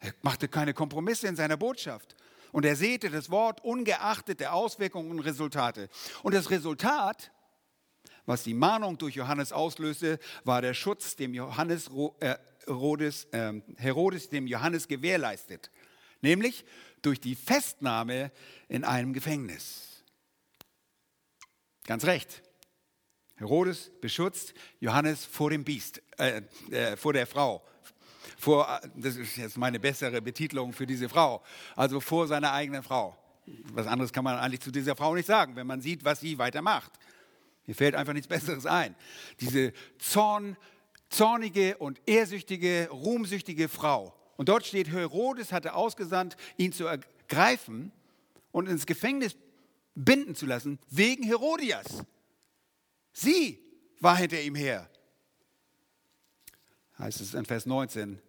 [0.00, 2.16] Er machte keine Kompromisse in seiner Botschaft.
[2.50, 5.88] Und er säte das Wort ungeachtet der Auswirkungen und Resultate.
[6.22, 7.30] Und das Resultat,
[8.26, 14.28] was die Mahnung durch Johannes auslöste, war der Schutz, dem Johannes, äh, Herodes, äh, Herodes
[14.28, 15.70] dem Johannes gewährleistet.
[16.20, 16.64] Nämlich
[17.02, 18.32] durch die Festnahme
[18.68, 20.04] in einem Gefängnis.
[21.84, 22.42] Ganz recht.
[23.36, 27.62] Herodes beschützt Johannes vor dem Biest, äh, äh, vor der Frau,
[28.36, 31.42] vor, das ist jetzt meine bessere Betitelung für diese Frau,
[31.76, 33.16] also vor seiner eigenen Frau.
[33.72, 36.36] Was anderes kann man eigentlich zu dieser Frau nicht sagen, wenn man sieht, was sie
[36.38, 36.92] weitermacht.
[37.66, 38.94] Mir fällt einfach nichts Besseres ein.
[39.40, 40.56] Diese Zorn,
[41.10, 44.14] zornige und ehrsüchtige, ruhmsüchtige Frau.
[44.38, 47.90] Und dort steht, Herodes hatte ausgesandt, ihn zu ergreifen
[48.52, 49.36] und ins Gefängnis
[49.96, 52.04] binden zu lassen, wegen Herodias.
[53.12, 53.58] Sie
[53.98, 54.88] war hinter ihm her.
[57.00, 58.22] Heißt es in Vers 19,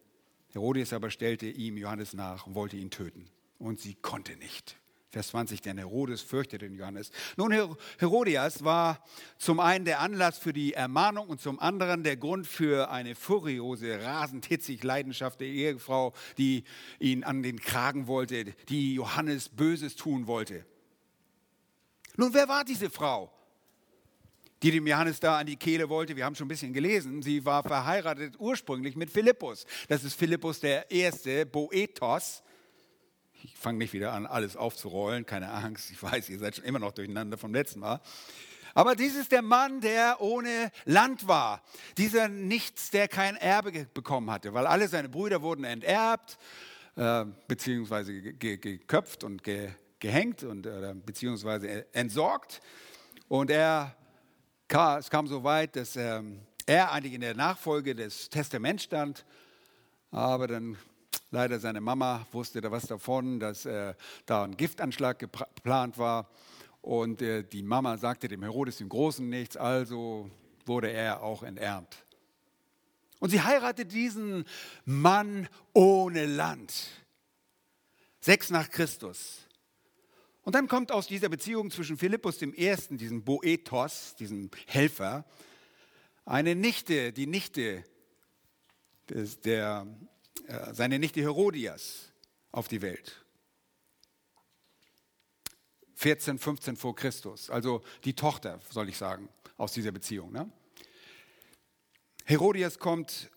[0.52, 3.30] Herodias aber stellte ihm Johannes nach und wollte ihn töten.
[3.60, 4.79] Und sie konnte nicht.
[5.12, 7.10] Vers 20, denn Herodes fürchtete den Johannes.
[7.36, 7.52] Nun,
[7.98, 9.04] Herodias war
[9.40, 14.04] zum einen der Anlass für die Ermahnung und zum anderen der Grund für eine furiose,
[14.04, 16.64] rasend hitzig leidenschaftliche Ehefrau, die
[17.00, 20.64] ihn an den Kragen wollte, die Johannes Böses tun wollte.
[22.16, 23.32] Nun, wer war diese Frau,
[24.62, 26.16] die dem Johannes da an die Kehle wollte?
[26.18, 27.24] Wir haben schon ein bisschen gelesen.
[27.24, 29.66] Sie war verheiratet ursprünglich mit Philippus.
[29.88, 32.44] Das ist Philippus der Erste, Boethos
[33.44, 36.80] ich fange nicht wieder an, alles aufzurollen, keine Angst, ich weiß, ihr seid schon immer
[36.80, 38.02] noch durcheinander vom letzten Mal.
[38.74, 41.64] Aber dies ist der Mann, der ohne Land war.
[41.98, 46.38] Dieser Nichts, der kein Erbe bekommen hatte, weil alle seine Brüder wurden enterbt,
[46.96, 52.62] äh, beziehungsweise geköpft und ge gehängt und äh, beziehungsweise entsorgt.
[53.28, 53.96] Und er,
[54.98, 56.22] es kam so weit, dass äh,
[56.66, 59.26] er eigentlich in der Nachfolge des Testaments stand,
[60.12, 60.78] aber dann
[61.32, 63.94] Leider seine Mama wusste da was davon, dass äh,
[64.26, 66.30] da ein Giftanschlag geplant war.
[66.82, 70.32] Und äh, die Mama sagte dem Herodes dem Großen nichts, also
[70.66, 72.04] wurde er auch enterbt.
[73.20, 74.46] Und sie heiratet diesen
[74.86, 76.74] Mann ohne Land.
[78.22, 79.40] Sechs nach Christus.
[80.44, 85.26] Und dann kommt aus dieser Beziehung zwischen Philippus dem Ersten, diesem Boethos, diesem Helfer,
[86.26, 87.84] eine Nichte, die Nichte
[89.10, 89.86] des, der
[90.72, 92.12] seine Nichte Herodias
[92.52, 93.24] auf die Welt.
[95.96, 100.32] 14, 15 vor Christus, also die Tochter, soll ich sagen, aus dieser Beziehung.
[100.32, 100.50] Ne?
[102.24, 103.30] Herodias kommt,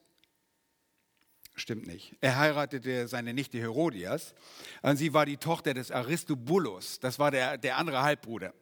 [1.56, 4.34] stimmt nicht, er heiratete seine Nichte Herodias
[4.94, 8.54] sie war die Tochter des Aristobulus, das war der, der andere Halbbruder.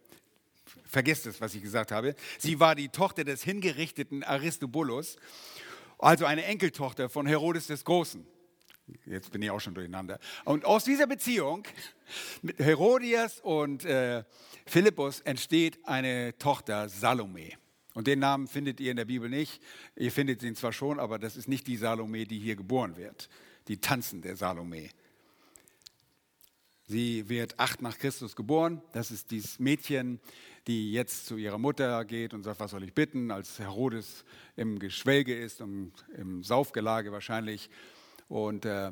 [0.87, 2.15] Vergesst es, was ich gesagt habe.
[2.39, 5.17] Sie war die Tochter des hingerichteten Aristobulus
[6.01, 8.27] also eine Enkeltochter von Herodes des Großen.
[9.07, 10.19] Jetzt bin ich auch schon durcheinander.
[10.45, 11.65] Und aus dieser Beziehung
[12.43, 14.25] mit Herodias und äh,
[14.67, 17.51] Philippus entsteht eine Tochter Salome.
[17.95, 19.61] Und den Namen findet ihr in der Bibel nicht.
[19.97, 23.29] Ihr findet ihn zwar schon, aber das ist nicht die Salome, die hier geboren wird.
[23.69, 24.91] Die tanzende Salome.
[26.91, 28.83] Sie wird acht nach Christus geboren.
[28.91, 30.19] Das ist dieses Mädchen,
[30.67, 34.25] die jetzt zu ihrer Mutter geht und sagt, was soll ich bitten, als Herodes
[34.57, 37.71] im Geschwelge ist und im Saufgelage wahrscheinlich.
[38.27, 38.91] Und äh,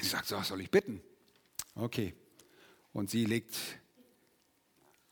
[0.00, 1.02] sie sagt, so, was soll ich bitten?
[1.74, 2.14] Okay.
[2.92, 3.56] Und sie legt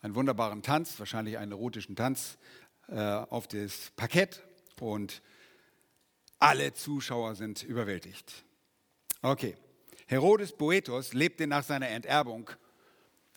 [0.00, 2.38] einen wunderbaren Tanz, wahrscheinlich einen erotischen Tanz,
[2.86, 4.44] äh, auf das Parkett
[4.78, 5.22] und
[6.38, 8.44] alle Zuschauer sind überwältigt.
[9.22, 9.56] Okay.
[10.10, 12.50] Herodes Boethos lebte nach seiner Enterbung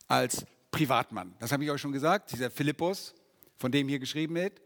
[0.08, 1.36] als Privatmann.
[1.40, 3.14] Das habe ich euch schon gesagt, dieser Philippus,
[3.58, 4.60] von dem hier geschrieben wird.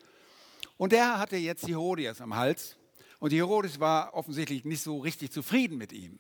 [0.78, 2.78] Und der hatte jetzt die Herodias am Hals.
[3.20, 6.18] Und die Herodes war offensichtlich nicht so richtig zufrieden mit ihm.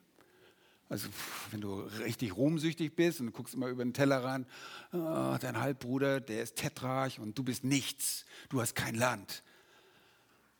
[0.89, 1.07] Also
[1.51, 4.45] wenn du richtig ruhmsüchtig bist und guckst immer über den Teller ran,
[4.91, 9.41] oh, dein Halbbruder, der ist Tetrarch und du bist nichts, du hast kein Land.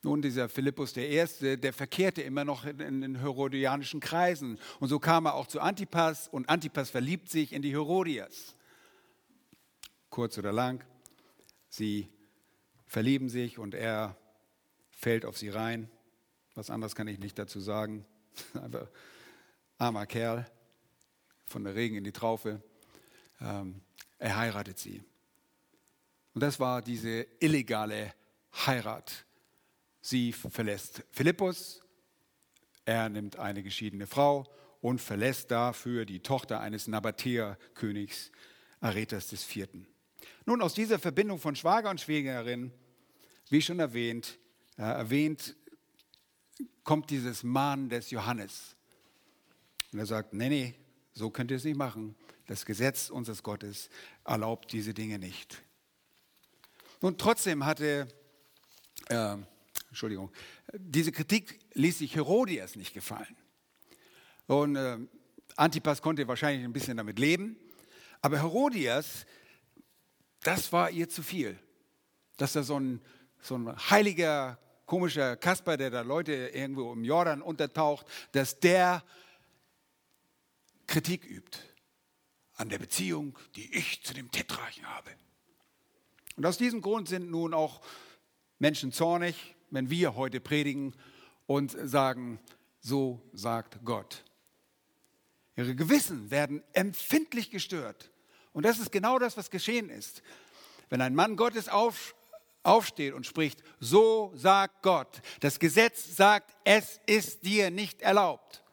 [0.04, 4.60] Nun, dieser Philippus I., der verkehrte immer noch in, in den herodianischen Kreisen.
[4.80, 8.56] Und so kam er auch zu Antipas und Antipas verliebt sich in die Herodias.
[10.10, 10.84] Kurz oder lang,
[11.68, 12.10] sie
[12.86, 14.16] verlieben sich und er
[14.90, 15.90] fällt auf sie rein.
[16.56, 18.06] Was anderes kann ich nicht dazu sagen.
[18.54, 18.88] Einfach
[19.78, 20.50] armer Kerl,
[21.46, 22.62] von der Regen in die Traufe.
[23.42, 23.82] Ähm,
[24.18, 25.04] er heiratet sie.
[26.34, 28.14] Und das war diese illegale
[28.66, 29.27] Heirat
[30.10, 31.84] Sie verlässt Philippus,
[32.86, 34.46] er nimmt eine geschiedene Frau
[34.80, 38.32] und verlässt dafür die Tochter eines Nabatäer-Königs
[38.80, 39.68] Aretas IV.
[40.46, 42.72] Nun, aus dieser Verbindung von Schwager und Schwägerin,
[43.50, 44.40] wie schon erwähnt,
[44.78, 45.58] äh, erwähnt,
[46.86, 48.78] kommt dieses Mahn des Johannes.
[49.92, 50.76] Und er sagt, nee, nee,
[51.12, 52.16] so könnt ihr es nicht machen.
[52.46, 53.90] Das Gesetz unseres Gottes
[54.24, 55.62] erlaubt diese Dinge nicht.
[57.02, 58.08] Nun, trotzdem hatte
[59.10, 59.36] äh,
[59.98, 60.32] Entschuldigung,
[60.74, 63.36] diese Kritik ließ sich Herodias nicht gefallen.
[64.46, 65.00] Und äh,
[65.56, 67.58] Antipas konnte wahrscheinlich ein bisschen damit leben,
[68.22, 69.26] aber Herodias,
[70.44, 71.58] das war ihr zu viel.
[72.38, 73.02] Dass da so ein,
[73.42, 79.04] so ein heiliger, komischer Kasper, der da Leute irgendwo im Jordan untertaucht, dass der
[80.86, 81.58] Kritik übt
[82.54, 85.10] an der Beziehung, die ich zu dem Tetrachen habe.
[86.36, 87.82] Und aus diesem Grund sind nun auch
[88.60, 90.94] Menschen zornig, wenn wir heute predigen
[91.46, 92.40] und sagen,
[92.80, 94.24] so sagt Gott.
[95.56, 98.12] Ihre Gewissen werden empfindlich gestört.
[98.54, 100.22] Und das ist genau das, was geschehen ist.
[100.90, 102.16] Wenn ein Mann Gottes auf,
[102.64, 108.64] aufsteht und spricht, so sagt Gott, das Gesetz sagt, es ist dir nicht erlaubt.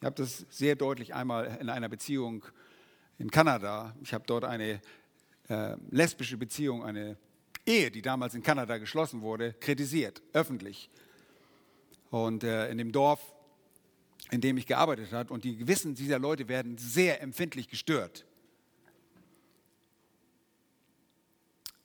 [0.00, 2.44] Ich habe das sehr deutlich einmal in einer Beziehung
[3.18, 3.94] in Kanada.
[4.02, 4.80] Ich habe dort eine
[5.48, 7.18] äh, lesbische Beziehung, eine
[7.66, 10.90] Ehe, die damals in Kanada geschlossen wurde, kritisiert, öffentlich.
[12.10, 13.20] Und äh, in dem Dorf,
[14.30, 18.24] in dem ich gearbeitet habe, und die Gewissen dieser Leute werden sehr empfindlich gestört.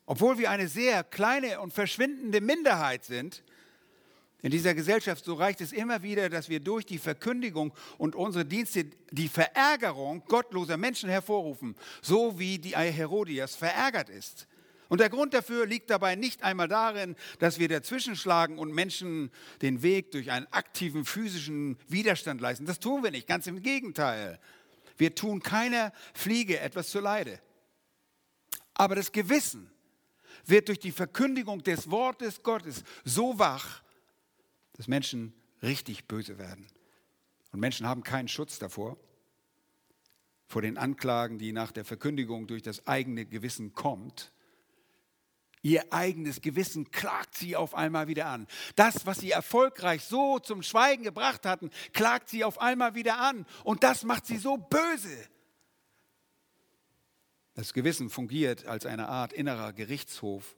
[0.06, 3.44] Obwohl wir eine sehr kleine und verschwindende Minderheit sind,
[4.42, 8.46] in dieser Gesellschaft, so reicht es immer wieder, dass wir durch die Verkündigung und unsere
[8.46, 14.48] Dienste die Verärgerung gottloser Menschen hervorrufen, so wie die Herodias verärgert ist.
[14.88, 19.82] Und der Grund dafür liegt dabei nicht einmal darin, dass wir dazwischenschlagen und Menschen den
[19.82, 22.66] Weg durch einen aktiven physischen Widerstand leisten.
[22.66, 24.40] Das tun wir nicht, ganz im Gegenteil.
[24.98, 27.40] Wir tun keiner Fliege etwas zu Leide.
[28.74, 29.72] Aber das Gewissen
[30.46, 33.82] wird durch die Verkündigung des Wortes Gottes so wach,
[34.74, 36.68] dass Menschen richtig böse werden.
[37.52, 38.98] Und Menschen haben keinen Schutz davor,
[40.48, 44.32] vor den Anklagen, die nach der Verkündigung durch das eigene Gewissen kommt.
[45.66, 48.46] Ihr eigenes Gewissen klagt sie auf einmal wieder an.
[48.76, 53.48] Das, was sie erfolgreich so zum Schweigen gebracht hatten, klagt sie auf einmal wieder an.
[53.64, 55.28] Und das macht sie so böse.
[57.56, 60.56] Das Gewissen fungiert als eine Art innerer Gerichtshof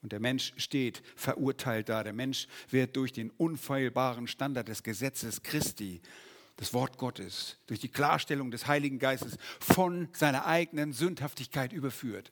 [0.00, 2.04] und der Mensch steht verurteilt da.
[2.04, 6.00] Der Mensch wird durch den unfehlbaren Standard des Gesetzes Christi,
[6.54, 12.30] das Wort Gottes, durch die Klarstellung des Heiligen Geistes von seiner eigenen Sündhaftigkeit überführt.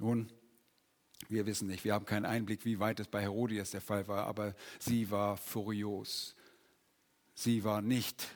[0.00, 0.32] Nun,
[1.28, 4.26] wir wissen nicht, wir haben keinen Einblick, wie weit es bei Herodias der Fall war,
[4.26, 6.34] aber sie war furios.
[7.34, 8.26] Sie war nicht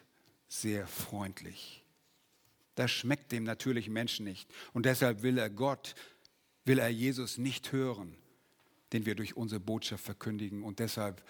[0.47, 1.85] sehr freundlich.
[2.75, 4.49] Das schmeckt dem natürlichen Menschen nicht.
[4.73, 5.95] Und deshalb will er Gott
[6.65, 8.17] will er Jesus nicht hören,
[8.93, 10.63] den wir durch unsere Botschaft verkündigen.
[10.63, 11.23] Und deshalb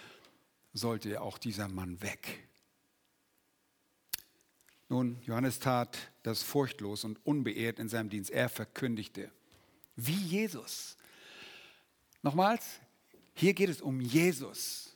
[0.72, 2.48] sollte auch dieser Mann weg.
[4.88, 8.30] Nun, Johannes tat das furchtlos und unbeehrt in seinem Dienst.
[8.30, 9.30] Er verkündigte,
[9.96, 10.96] wie Jesus.
[12.22, 12.64] Nochmals,
[13.34, 14.94] hier geht es um Jesus.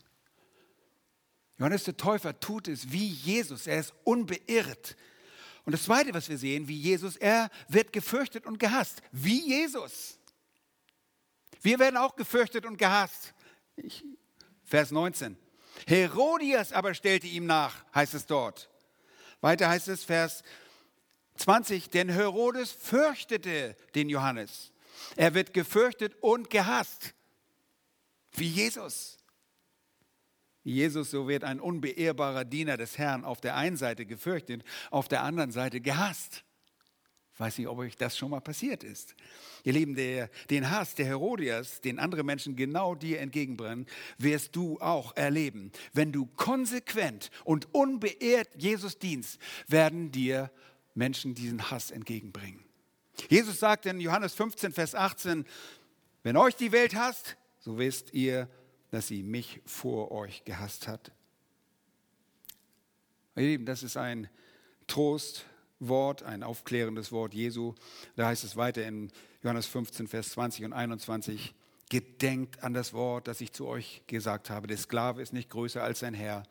[1.59, 3.67] Johannes der Täufer tut es wie Jesus.
[3.67, 4.97] Er ist unbeirrt.
[5.65, 9.03] Und das Zweite, was wir sehen, wie Jesus, er wird gefürchtet und gehasst.
[9.13, 10.19] Wie Jesus.
[11.61, 13.35] Wir werden auch gefürchtet und gehasst.
[14.65, 15.37] Vers 19.
[15.87, 18.71] Herodias aber stellte ihm nach, heißt es dort.
[19.41, 20.43] Weiter heißt es, Vers
[21.37, 24.73] 20, denn Herodes fürchtete den Johannes.
[25.17, 27.15] Er wird gefürchtet und gehasst,
[28.33, 29.19] wie Jesus.
[30.65, 35.23] Jesus, so wird ein unbeehrbarer Diener des Herrn auf der einen Seite gefürchtet, auf der
[35.23, 36.45] anderen Seite gehasst.
[37.39, 39.15] Ich weiß nicht, ob euch das schon mal passiert ist.
[39.63, 43.87] Ihr Lieben, der, den Hass der Herodias, den andere Menschen genau dir entgegenbrennen,
[44.19, 45.71] wirst du auch erleben.
[45.93, 50.51] Wenn du konsequent und unbeehrt Jesus dienst, werden dir
[50.95, 52.68] Menschen diesen Hass entgegenbringen.
[53.29, 55.45] Jesus sagt in Johannes 15, Vers 18,
[56.23, 58.49] wenn euch die Welt hasst, so wisst ihr,
[58.91, 61.13] dass sie mich vor euch gehasst hat.
[63.37, 64.29] Ihr Lieben, das ist ein
[64.87, 65.45] Trost
[65.81, 67.75] Wort, ein aufklärendes Wort Jesu.
[68.17, 71.55] Da heißt es weiter in Johannes 15, Vers 20 und 21.
[71.89, 74.67] Gedenkt an das Wort, das ich zu euch gesagt habe.
[74.67, 76.43] Der Sklave ist nicht größer als sein Herr.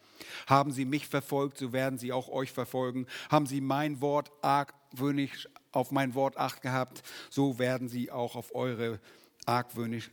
[0.47, 3.05] Haben Sie mich verfolgt, so werden Sie auch euch verfolgen.
[3.29, 5.47] Haben Sie mein Wort argwöhnisch
[5.77, 8.99] auf mein Wort acht gehabt, so werden Sie auch auf eure
[9.45, 10.11] argwöhnisch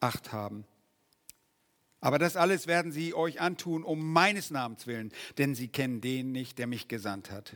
[0.00, 0.64] acht haben.
[2.00, 6.30] Aber das alles werden Sie euch antun um meines Namens willen, denn Sie kennen den
[6.30, 7.52] nicht, der mich gesandt hat.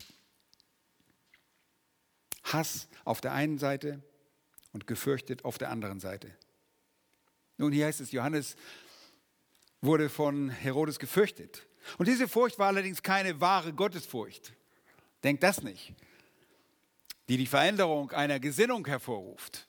[2.45, 4.03] Hass auf der einen Seite
[4.73, 6.35] und gefürchtet auf der anderen Seite.
[7.59, 8.57] Nun, hier heißt es, Johannes
[9.83, 11.67] wurde von Herodes gefürchtet.
[11.99, 14.55] Und diese Furcht war allerdings keine wahre Gottesfurcht.
[15.23, 15.95] Denkt das nicht.
[17.31, 19.69] Die die Veränderung einer Gesinnung hervorruft.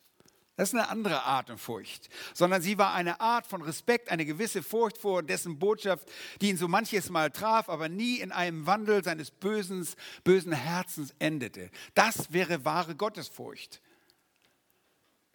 [0.56, 4.26] Das ist eine andere Art von Furcht, sondern sie war eine Art von Respekt, eine
[4.26, 6.10] gewisse Furcht vor dessen Botschaft,
[6.40, 9.86] die ihn so manches Mal traf, aber nie in einem Wandel seines bösen,
[10.24, 11.70] bösen Herzens endete.
[11.94, 13.80] Das wäre wahre Gottesfurcht.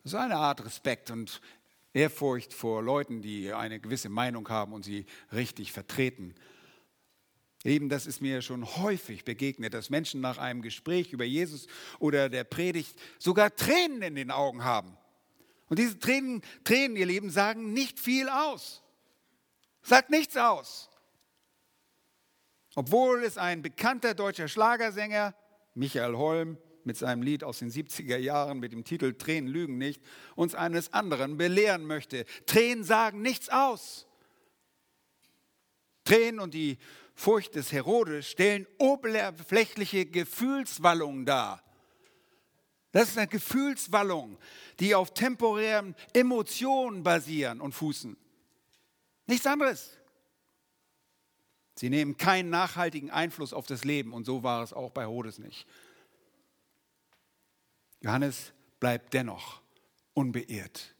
[0.03, 1.39] Das ist eine Art Respekt und
[1.93, 6.35] Ehrfurcht vor Leuten, die eine gewisse Meinung haben und sie richtig vertreten.
[7.67, 11.67] Eben das ist mir schon häufig begegnet, dass Menschen nach einem Gespräch über Jesus
[11.99, 14.97] oder der Predigt sogar Tränen in den Augen haben
[15.67, 18.83] Und diese Tränen, Tränen, ihr Lieben, sagen nicht viel aus.
[19.81, 20.89] Sagt nichts aus.
[22.73, 25.35] Obwohl es ein bekannter deutscher Schlagersänger,
[25.73, 30.01] Michael Holm, mit seinem Lied aus den 70er Jahren mit dem Titel Tränen lügen nicht,
[30.37, 32.23] uns eines anderen belehren möchte.
[32.45, 34.07] Tränen sagen nichts aus.
[36.05, 36.77] Tränen und die
[37.17, 41.63] Furcht des Herodes stellen oberflächliche Gefühlswallungen dar.
[42.91, 44.37] Das ist eine Gefühlswallung,
[44.79, 48.15] die auf temporären Emotionen basieren und fußen.
[49.25, 49.97] Nichts anderes.
[51.75, 55.39] Sie nehmen keinen nachhaltigen Einfluss auf das Leben und so war es auch bei Herodes
[55.39, 55.65] nicht.
[58.01, 59.63] Johannes bleibt dennoch
[60.13, 60.95] unbeirrt.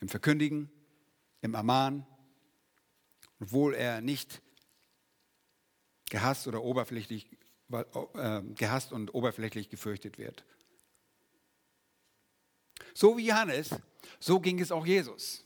[0.00, 0.70] Im Verkündigen,
[1.40, 2.06] im Ermahnen,
[3.42, 4.40] obwohl er nicht
[6.10, 7.26] gehasst oder oberflächlich
[7.72, 10.44] äh, gehasst und oberflächlich gefürchtet wird.
[12.94, 13.70] So wie Johannes,
[14.20, 15.44] so ging es auch Jesus.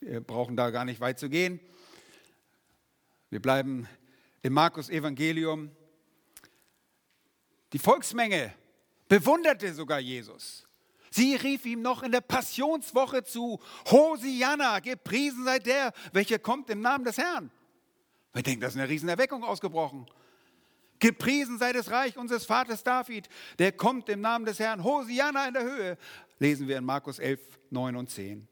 [0.00, 1.60] Wir brauchen da gar nicht weit zu gehen.
[3.30, 3.88] Wir bleiben
[4.42, 5.74] im Markus Evangelium
[7.72, 8.52] die Volksmenge
[9.08, 10.65] bewunderte sogar Jesus.
[11.16, 13.58] Sie rief ihm noch in der Passionswoche zu,
[13.90, 17.50] Hosianna, gepriesen sei der, welcher kommt im Namen des Herrn.
[18.34, 20.06] Wir denken, das ist eine Riesenerweckung ausgebrochen.
[20.98, 24.84] Gepriesen sei das Reich unseres Vaters David, der kommt im Namen des Herrn.
[24.84, 25.98] Hosianna in der Höhe,
[26.38, 27.40] lesen wir in Markus 11,
[27.70, 28.46] 9 und 10.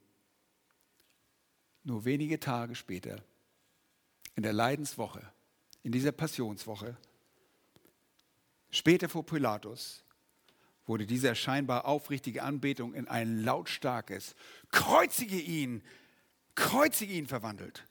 [1.83, 3.23] Nur wenige Tage später,
[4.37, 5.23] in der Leidenswoche,
[5.83, 6.97] in dieser Passionswoche,
[8.75, 10.04] Später vor Pilatus
[10.87, 14.35] wurde diese scheinbar aufrichtige Anbetung in ein lautstarkes
[14.70, 15.82] Kreuzige ihn,
[16.55, 17.87] kreuzige ihn verwandelt.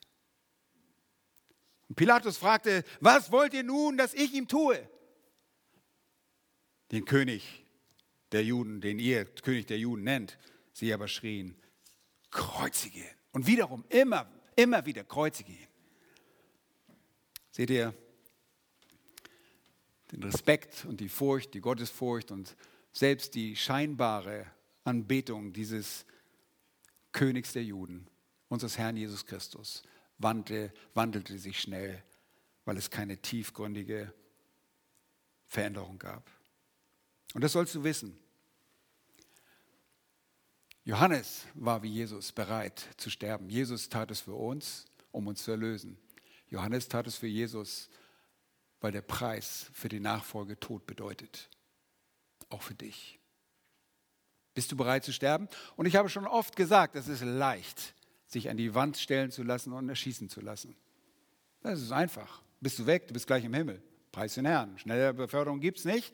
[1.89, 4.87] Und Pilatus fragte, was wollt ihr nun, dass ich ihm tue?
[6.91, 7.65] Den König
[8.31, 10.37] der Juden, den ihr König der Juden nennt,
[10.71, 11.55] sie aber schrien,
[12.31, 13.05] kreuzige ihn.
[13.31, 15.67] Und wiederum immer, immer wieder kreuzige ihn.
[17.51, 17.93] Seht ihr,
[20.11, 22.55] den Respekt und die Furcht, die Gottesfurcht und
[22.93, 24.45] selbst die scheinbare
[24.83, 26.05] Anbetung dieses
[27.11, 28.07] Königs der Juden,
[28.47, 29.83] unseres Herrn Jesus Christus,
[30.19, 32.03] wandelte, wandelte sich schnell,
[32.65, 34.13] weil es keine tiefgründige
[35.47, 36.29] Veränderung gab.
[37.33, 38.17] Und das sollst du wissen.
[40.85, 43.49] Johannes war wie Jesus bereit zu sterben.
[43.49, 45.97] Jesus tat es für uns, um uns zu erlösen.
[46.49, 47.89] Johannes tat es für Jesus,
[48.81, 51.49] weil der Preis für die Nachfolge Tod bedeutet.
[52.54, 53.20] Auch für dich.
[54.54, 55.49] Bist du bereit zu sterben?
[55.76, 57.95] Und ich habe schon oft gesagt, es ist leicht,
[58.28, 60.76] sich an die Wand stellen zu lassen und erschießen zu lassen.
[61.64, 62.43] Das ist einfach.
[62.62, 63.82] Bist du weg, du bist gleich im Himmel.
[64.12, 64.78] Preis den Herrn.
[64.78, 66.14] Schnelle Beförderung gibt es nicht.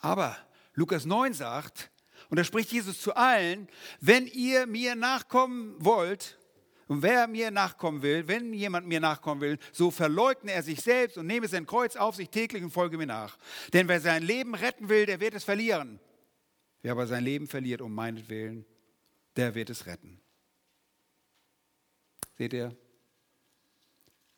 [0.00, 0.34] Aber
[0.72, 1.90] Lukas 9 sagt,
[2.30, 3.68] und da spricht Jesus zu allen,
[4.00, 6.38] wenn ihr mir nachkommen wollt,
[6.88, 11.18] und wer mir nachkommen will, wenn jemand mir nachkommen will, so verleugne er sich selbst
[11.18, 13.36] und nehme sein Kreuz auf sich täglich und folge mir nach.
[13.72, 15.98] Denn wer sein Leben retten will, der wird es verlieren.
[16.82, 18.64] Wer aber sein Leben verliert um meinetwillen,
[19.34, 20.20] der wird es retten.
[22.38, 22.76] Seht ihr?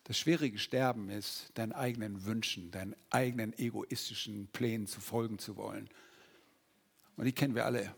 [0.04, 5.90] Das schwierige Sterben ist, deinen eigenen Wünschen, deinen eigenen egoistischen Plänen zu folgen zu wollen.
[7.16, 7.94] Und die kennen wir alle.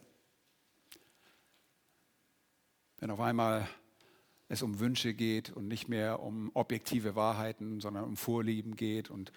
[2.99, 3.69] Wenn auf einmal
[4.51, 9.31] es um Wünsche geht und nicht mehr um objektive Wahrheiten, sondern um Vorlieben geht und,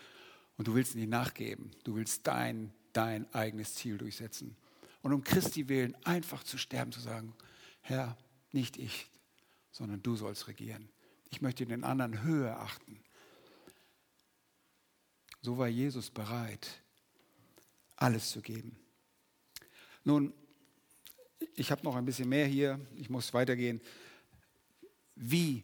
[0.58, 1.70] und du willst nicht nachgeben.
[1.84, 4.58] Du willst dein, dein eigenes Ziel durchsetzen.
[5.04, 7.36] Und um Christi willen einfach zu sterben, zu sagen,
[7.82, 8.18] Herr,
[8.52, 9.08] nicht ich,
[9.72, 10.90] sondern du sollst regieren.
[11.30, 13.00] Ich möchte den anderen höher achten.
[15.44, 16.82] So war Jesus bereit,
[17.98, 18.76] alles zu geben.
[20.04, 20.34] Nun,
[21.54, 23.80] ich habe noch ein bisschen mehr hier, ich muss weitergehen
[25.16, 25.64] wie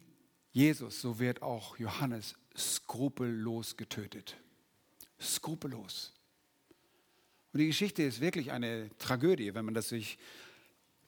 [0.52, 4.36] Jesus, so wird auch Johannes skrupellos getötet.
[5.20, 6.12] Skrupellos.
[7.52, 10.18] Und die Geschichte ist wirklich eine Tragödie, wenn man das sich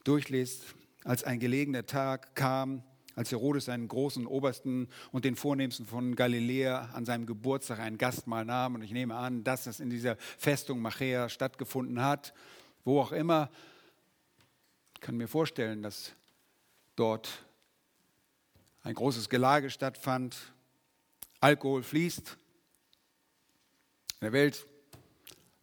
[0.03, 0.75] durchliest.
[1.03, 2.83] Als ein gelegener Tag kam,
[3.15, 8.45] als Herodes seinen großen Obersten und den Vornehmsten von Galiläa an seinem Geburtstag ein Gastmahl
[8.45, 8.75] nahm.
[8.75, 12.33] Und ich nehme an, dass das in dieser Festung Machea stattgefunden hat,
[12.83, 13.49] wo auch immer.
[14.95, 16.13] Ich kann mir vorstellen, dass
[16.95, 17.42] dort
[18.83, 20.35] ein großes Gelage stattfand,
[21.39, 22.37] Alkohol fließt.
[24.19, 24.67] In der Welt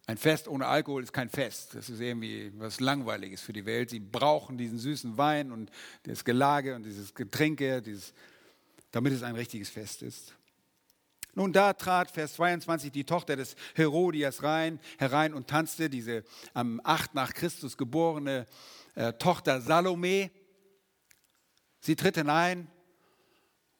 [0.07, 1.75] ein Fest ohne Alkohol ist kein Fest.
[1.75, 3.91] Das ist irgendwie was Langweiliges für die Welt.
[3.91, 5.71] Sie brauchen diesen süßen Wein und
[6.03, 8.13] das Gelage und dieses Getränke, dieses,
[8.91, 10.35] damit es ein richtiges Fest ist.
[11.33, 16.81] Nun, da trat Vers 22 die Tochter des Herodias rein, herein und tanzte, diese am
[16.83, 18.47] 8 nach Christus geborene
[18.95, 20.29] äh, Tochter Salome.
[21.79, 22.67] Sie tritt hinein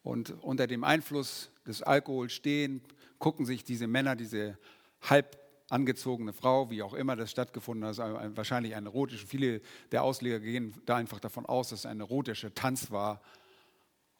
[0.03, 2.81] und unter dem Einfluss des Alkohols stehen,
[3.19, 4.57] gucken sich diese Männer, diese
[5.01, 5.37] halb
[5.69, 10.39] angezogene Frau, wie auch immer das stattgefunden hat, also wahrscheinlich ein erotischer, viele der Ausleger
[10.39, 13.21] gehen da einfach davon aus, dass es ein erotischer Tanz war.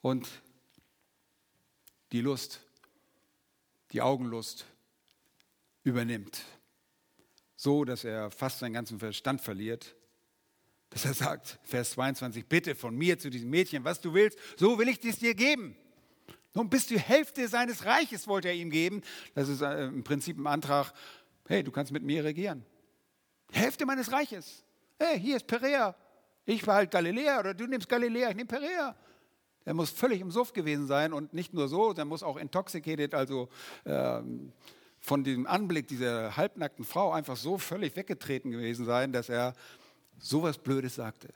[0.02, 0.28] Und
[2.12, 2.62] die Lust
[3.92, 4.66] die Augenlust
[5.84, 6.44] übernimmt.
[7.56, 9.96] So, dass er fast seinen ganzen Verstand verliert.
[10.92, 14.78] Dass er sagt, Vers 22, bitte von mir zu diesem Mädchen, was du willst, so
[14.78, 15.76] will ich es dir geben.
[16.54, 19.02] Nun bis die Hälfte seines Reiches wollte er ihm geben.
[19.34, 20.94] Das ist äh, im Prinzip ein Antrag,
[21.48, 22.66] hey, du kannst mit mir regieren.
[23.52, 24.64] Hälfte meines Reiches.
[25.00, 25.96] Hey, hier ist Perea.
[26.46, 28.96] Ich behalte Galiläa oder du nimmst Galiläa, ich nehme Perea.
[29.64, 33.14] Er muss völlig im Suff gewesen sein und nicht nur so, der muss auch intoxicated,
[33.14, 33.48] also
[33.86, 34.52] ähm,
[35.00, 39.54] von dem Anblick dieser halbnackten Frau einfach so völlig weggetreten gewesen sein, dass er
[40.22, 41.34] sowas Blödes sagte.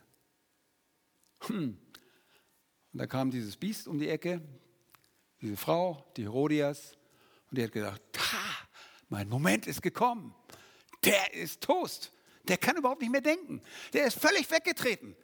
[1.41, 1.77] Hm.
[2.93, 4.41] Und da kam dieses Biest um die Ecke,
[5.41, 6.95] diese Frau, die Herodias,
[7.49, 8.67] und die hat gesagt, ha,
[9.09, 10.33] mein Moment ist gekommen.
[11.03, 12.11] Der ist Toast.
[12.43, 13.61] Der kann überhaupt nicht mehr denken.
[13.93, 15.15] Der ist völlig weggetreten.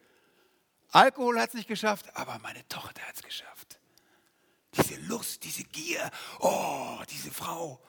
[0.89, 3.79] Alkohol hat es nicht geschafft, aber meine Tochter hat es geschafft.
[4.75, 6.09] Diese Lust, diese Gier,
[6.39, 7.81] oh, diese Frau.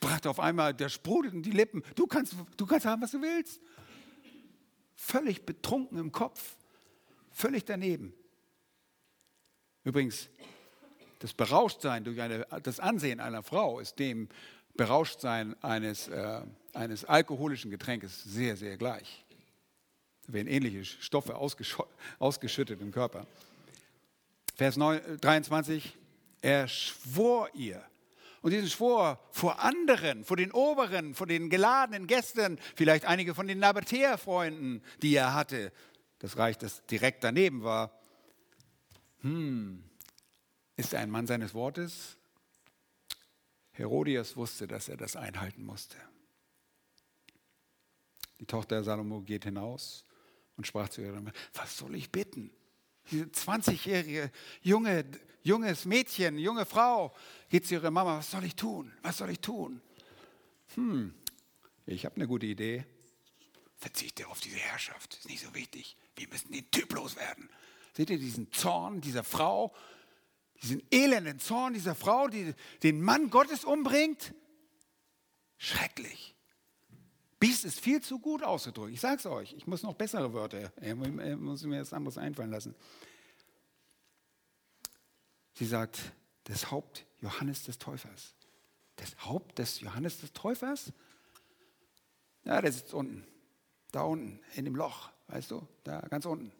[0.00, 1.82] Brachte auf einmal, der sprudelten die Lippen.
[1.94, 3.60] Du kannst, du kannst haben, was du willst.
[5.02, 6.56] Völlig betrunken im Kopf,
[7.32, 8.12] völlig daneben.
[9.82, 10.28] Übrigens,
[11.20, 14.28] das Berauschtsein durch eine, das Ansehen einer Frau ist dem
[14.74, 16.42] Berauschtsein eines, äh,
[16.74, 19.24] eines alkoholischen Getränkes sehr, sehr gleich
[20.28, 21.34] werden ähnliche Stoffe
[22.18, 23.26] ausgeschüttet im Körper.
[24.54, 25.96] Vers 23,
[26.42, 27.82] er schwor ihr.
[28.42, 33.46] Und diesen Schwor vor anderen, vor den Oberen, vor den geladenen Gästen, vielleicht einige von
[33.46, 35.72] den Nabatäer-Freunden, die er hatte,
[36.20, 37.98] das Reich, das direkt daneben war.
[39.20, 39.84] Hm,
[40.76, 42.16] ist er ein Mann seines Wortes?
[43.72, 45.96] Herodias wusste, dass er das einhalten musste.
[48.40, 50.06] Die Tochter Salomo geht hinaus
[50.56, 52.50] und sprach zu ihrer Mutter, was soll ich bitten?
[53.10, 54.30] Diese 20-jährige
[54.62, 55.04] junge,
[55.42, 57.14] junges Mädchen, junge Frau
[57.48, 58.92] geht zu ihrer Mama, was soll ich tun?
[59.02, 59.80] Was soll ich tun?
[60.74, 61.14] Hm,
[61.86, 62.84] ich habe eine gute Idee.
[63.76, 65.96] Verzichte auf diese Herrschaft, ist nicht so wichtig.
[66.14, 67.48] Wir müssen den Typ loswerden.
[67.96, 69.74] Seht ihr diesen Zorn dieser Frau,
[70.62, 74.34] diesen elenden Zorn dieser Frau, die den Mann Gottes umbringt?
[75.56, 76.34] Schrecklich.
[77.40, 78.92] Biest ist viel zu gut ausgedrückt.
[78.92, 82.50] Ich sage es euch, ich muss noch bessere Wörter, ich muss mir das anderes einfallen
[82.50, 82.74] lassen.
[85.54, 86.12] Sie sagt,
[86.44, 88.34] das Haupt Johannes des Täufers.
[88.96, 90.92] Das Haupt des Johannes des Täufers?
[92.44, 93.26] Ja, der sitzt unten.
[93.90, 96.52] Da unten, in dem Loch, weißt du, da ganz unten.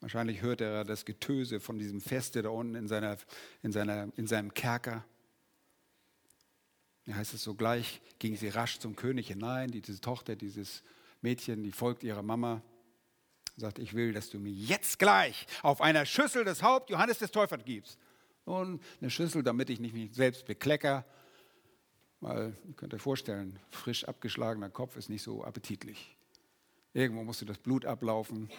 [0.00, 3.16] Wahrscheinlich hört er das Getöse von diesem Feste da unten in, seiner,
[3.62, 5.04] in, seiner, in seinem Kerker.
[7.08, 10.82] Da heißt es sogleich, ging sie rasch zum König hinein, diese Tochter, dieses
[11.22, 12.60] Mädchen, die folgt ihrer Mama,
[13.56, 17.30] sagt, ich will, dass du mir jetzt gleich auf einer Schüssel das Haupt Johannes des
[17.30, 17.98] Täufers gibst.
[18.44, 21.06] Und eine Schüssel, damit ich nicht mich selbst beklecker,
[22.20, 26.14] weil, ihr könnt euch vorstellen, frisch abgeschlagener Kopf ist nicht so appetitlich.
[26.92, 28.50] Irgendwo musste das Blut ablaufen.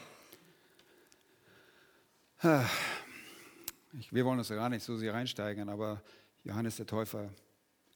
[2.42, 6.02] Wir wollen uns gar nicht so sehr reinsteigen, aber
[6.44, 7.30] Johannes der Täufer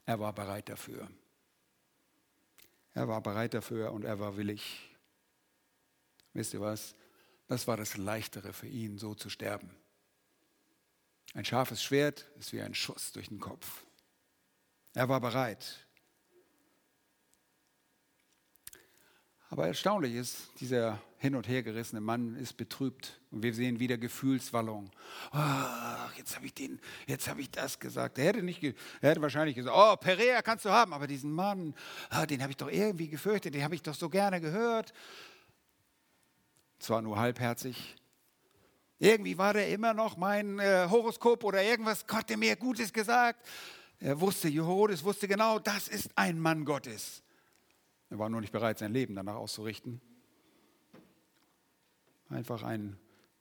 [0.06, 1.10] er war bereit dafür.
[2.94, 4.96] Er war bereit dafür und er war willig.
[6.34, 6.96] Wisst ihr was?
[7.48, 9.76] Das war das Leichtere für ihn, so zu sterben.
[11.34, 13.86] Ein scharfes Schwert ist wie ein Schuss durch den Kopf.
[14.94, 15.83] Er war bereit.
[19.54, 23.22] Aber erstaunlich ist, dieser hin und her gerissene Mann ist betrübt.
[23.30, 24.90] Und wir sehen wieder Gefühlswallung.
[25.30, 28.18] Ach, jetzt habe ich den, jetzt habe ich das gesagt.
[28.18, 28.74] Er hätte, nicht, er
[29.12, 30.92] hätte wahrscheinlich gesagt, oh, Perea kannst du haben.
[30.92, 31.76] Aber diesen Mann,
[32.10, 34.92] ah, den habe ich doch irgendwie gefürchtet, den habe ich doch so gerne gehört.
[36.80, 37.96] Zwar nur halbherzig.
[38.98, 43.46] Irgendwie war der immer noch mein äh, Horoskop oder irgendwas, Gott hat mir Gutes gesagt.
[44.00, 47.23] Er wusste, Jehodes wusste genau, das ist ein Mann Gottes.
[48.14, 50.00] Er war nur nicht bereit, sein Leben danach auszurichten.
[52.30, 52.96] Einfach ein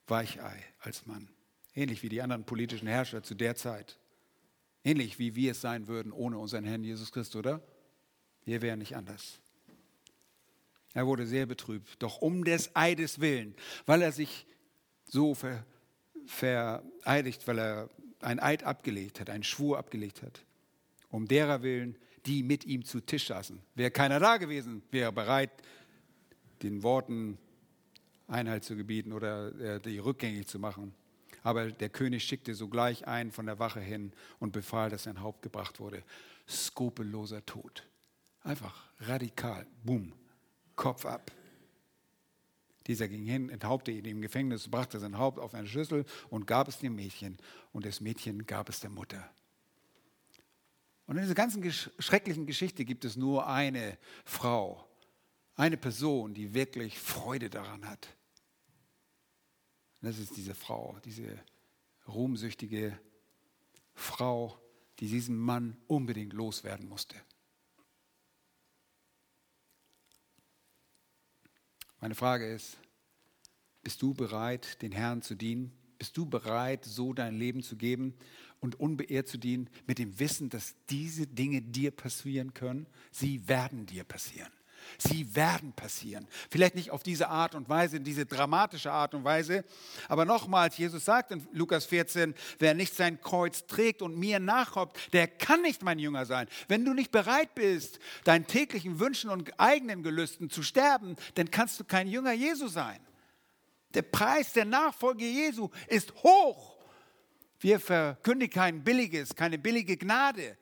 [0.06, 1.28] Weichei als Mann.
[1.74, 3.98] Ähnlich wie die anderen politischen Herrscher zu der Zeit.
[4.82, 7.60] Ähnlich wie wir es sein würden ohne unseren Herrn Jesus Christus, oder?
[8.46, 9.40] Wir wären nicht anders.
[10.94, 13.54] Er wurde sehr betrübt, doch um des Eides willen,
[13.84, 14.46] weil er sich
[15.04, 15.66] so ver,
[16.24, 17.90] vereidigt, weil er
[18.22, 20.46] einen Eid abgelegt hat, einen Schwur abgelegt hat,
[21.10, 23.60] um derer willen, die mit ihm zu Tisch saßen.
[23.74, 25.50] Wäre keiner da gewesen, wäre bereit,
[26.62, 27.38] den Worten
[28.28, 30.94] Einhalt zu gebieten oder äh, die rückgängig zu machen.
[31.42, 35.42] Aber der König schickte sogleich einen von der Wache hin und befahl, dass sein Haupt
[35.42, 36.04] gebracht wurde.
[36.48, 37.86] Skrupelloser Tod.
[38.42, 39.66] Einfach radikal.
[39.82, 40.12] Boom.
[40.76, 41.32] Kopf ab.
[42.86, 46.68] Dieser ging hin, enthaupte ihn im Gefängnis, brachte sein Haupt auf eine Schüssel und gab
[46.68, 47.38] es dem Mädchen.
[47.72, 49.30] Und das Mädchen gab es der Mutter.
[51.12, 54.88] Und in dieser ganzen schrecklichen Geschichte gibt es nur eine Frau,
[55.56, 58.08] eine Person, die wirklich Freude daran hat.
[60.00, 61.38] Und das ist diese Frau, diese
[62.08, 62.98] ruhmsüchtige
[63.92, 64.58] Frau,
[65.00, 67.16] die diesen Mann unbedingt loswerden musste.
[72.00, 72.78] Meine Frage ist,
[73.82, 75.76] bist du bereit, den Herrn zu dienen?
[75.98, 78.14] Bist du bereit, so dein Leben zu geben
[78.62, 82.86] und unbeehrt zu dienen, mit dem Wissen, dass diese Dinge dir passieren können?
[83.10, 84.50] Sie werden dir passieren.
[84.98, 86.26] Sie werden passieren.
[86.50, 89.64] Vielleicht nicht auf diese Art und Weise, in diese dramatische Art und Weise.
[90.08, 94.92] Aber nochmals, Jesus sagt in Lukas 14, wer nicht sein Kreuz trägt und mir nachkommt,
[95.12, 96.48] der kann nicht mein Jünger sein.
[96.68, 101.80] Wenn du nicht bereit bist, deinen täglichen Wünschen und eigenen Gelüsten zu sterben, dann kannst
[101.80, 103.00] du kein Jünger Jesu sein.
[103.94, 106.71] Der Preis der Nachfolge Jesu ist hoch.
[107.62, 110.58] Wir verkündigen kein billiges, keine billige Gnade,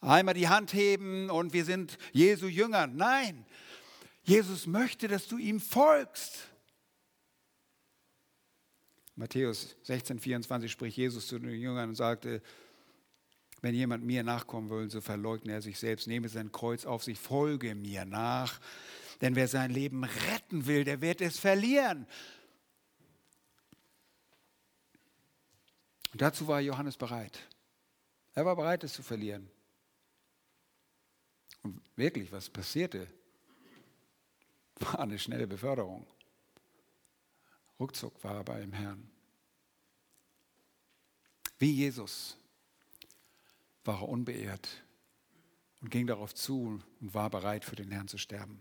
[0.00, 2.86] einmal die Hand heben und wir sind Jesu Jünger.
[2.86, 3.44] Nein,
[4.22, 6.48] Jesus möchte, dass du ihm folgst.
[9.16, 12.40] Matthäus 16, 24 spricht Jesus zu den Jüngern und sagte,
[13.60, 17.18] wenn jemand mir nachkommen will, so verleugne er sich selbst, nehme sein Kreuz auf sich,
[17.18, 18.60] folge mir nach.
[19.20, 22.06] Denn wer sein Leben retten will, der wird es verlieren.
[26.18, 27.38] Und dazu war Johannes bereit.
[28.34, 29.48] Er war bereit, es zu verlieren.
[31.62, 33.06] Und wirklich, was passierte,
[34.80, 36.08] war eine schnelle Beförderung.
[37.78, 39.08] Ruckzuck war er bei dem Herrn.
[41.60, 42.36] Wie Jesus
[43.84, 44.68] war er unbeehrt
[45.82, 48.60] und ging darauf zu und war bereit, für den Herrn zu sterben.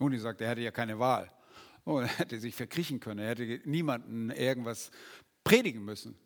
[0.00, 1.30] Und ich sagte, er hätte ja keine Wahl.
[1.84, 4.90] Oh, er hätte sich verkriechen können, er hätte niemanden irgendwas
[5.44, 6.18] predigen müssen.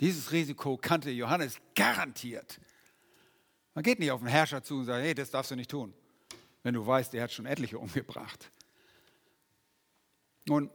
[0.00, 2.60] Dieses Risiko kannte Johannes garantiert.
[3.74, 5.92] Man geht nicht auf den Herrscher zu und sagt, hey, das darfst du nicht tun,
[6.62, 8.50] wenn du weißt, er hat schon etliche umgebracht.
[10.46, 10.70] Nun,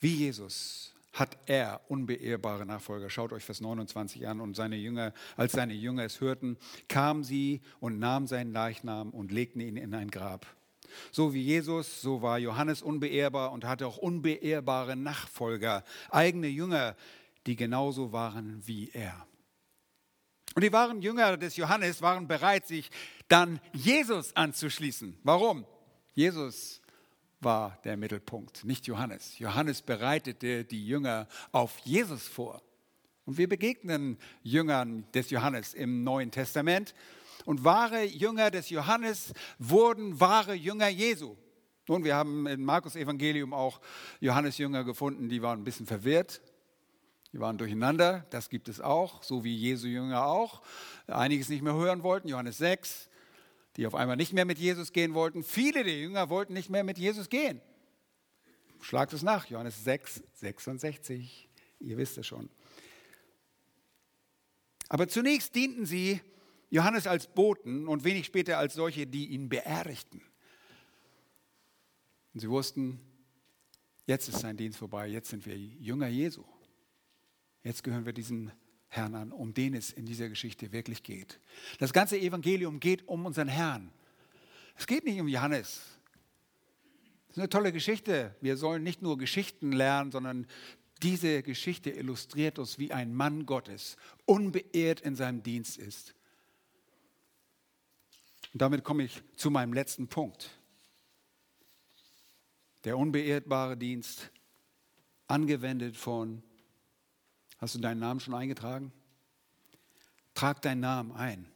[0.00, 3.10] wie Jesus hat er unbeehrbare Nachfolger.
[3.10, 4.40] Schaut euch Vers 29 an.
[4.40, 6.56] Und seine Jünger, als seine Jünger es hörten,
[6.88, 10.46] kamen sie und nahmen seinen Leichnam und legten ihn in ein Grab.
[11.10, 16.96] So wie Jesus, so war Johannes unbeehrbar und hatte auch unbeehrbare Nachfolger, eigene Jünger,
[17.48, 19.26] die genauso waren wie er.
[20.54, 22.90] Und die wahren Jünger des Johannes waren bereit, sich
[23.26, 25.16] dann Jesus anzuschließen.
[25.22, 25.64] Warum?
[26.12, 26.82] Jesus
[27.40, 29.38] war der Mittelpunkt, nicht Johannes.
[29.38, 32.62] Johannes bereitete die Jünger auf Jesus vor.
[33.24, 36.94] Und wir begegnen Jüngern des Johannes im Neuen Testament.
[37.46, 41.34] Und wahre Jünger des Johannes wurden wahre Jünger Jesu.
[41.86, 43.80] Nun, wir haben im Markus Evangelium auch
[44.20, 46.42] Johannes Jünger gefunden, die waren ein bisschen verwirrt.
[47.32, 50.62] Die waren durcheinander, das gibt es auch, so wie Jesu Jünger auch.
[51.06, 53.10] Einiges nicht mehr hören wollten, Johannes 6,
[53.76, 55.42] die auf einmal nicht mehr mit Jesus gehen wollten.
[55.42, 57.60] Viele der Jünger wollten nicht mehr mit Jesus gehen.
[58.80, 61.48] Schlagt es nach, Johannes 6, 66.
[61.80, 62.48] Ihr wisst es schon.
[64.88, 66.20] Aber zunächst dienten sie
[66.70, 70.22] Johannes als Boten und wenig später als solche, die ihn beerdigten.
[72.32, 73.00] Und sie wussten,
[74.06, 76.44] jetzt ist sein Dienst vorbei, jetzt sind wir Jünger Jesu.
[77.62, 78.52] Jetzt gehören wir diesen
[78.88, 81.40] Herrn an, um den es in dieser Geschichte wirklich geht.
[81.78, 83.90] Das ganze Evangelium geht um unseren Herrn.
[84.76, 85.82] Es geht nicht um Johannes.
[87.26, 88.34] Das ist eine tolle Geschichte.
[88.40, 90.46] Wir sollen nicht nur Geschichten lernen, sondern
[91.02, 96.14] diese Geschichte illustriert uns, wie ein Mann Gottes unbeehrt in seinem Dienst ist.
[98.52, 100.58] Und damit komme ich zu meinem letzten Punkt.
[102.84, 104.30] Der unbeehrtbare Dienst,
[105.26, 106.42] angewendet von
[107.58, 108.92] Hast du deinen Namen schon eingetragen?
[110.34, 111.48] Trag deinen Namen ein.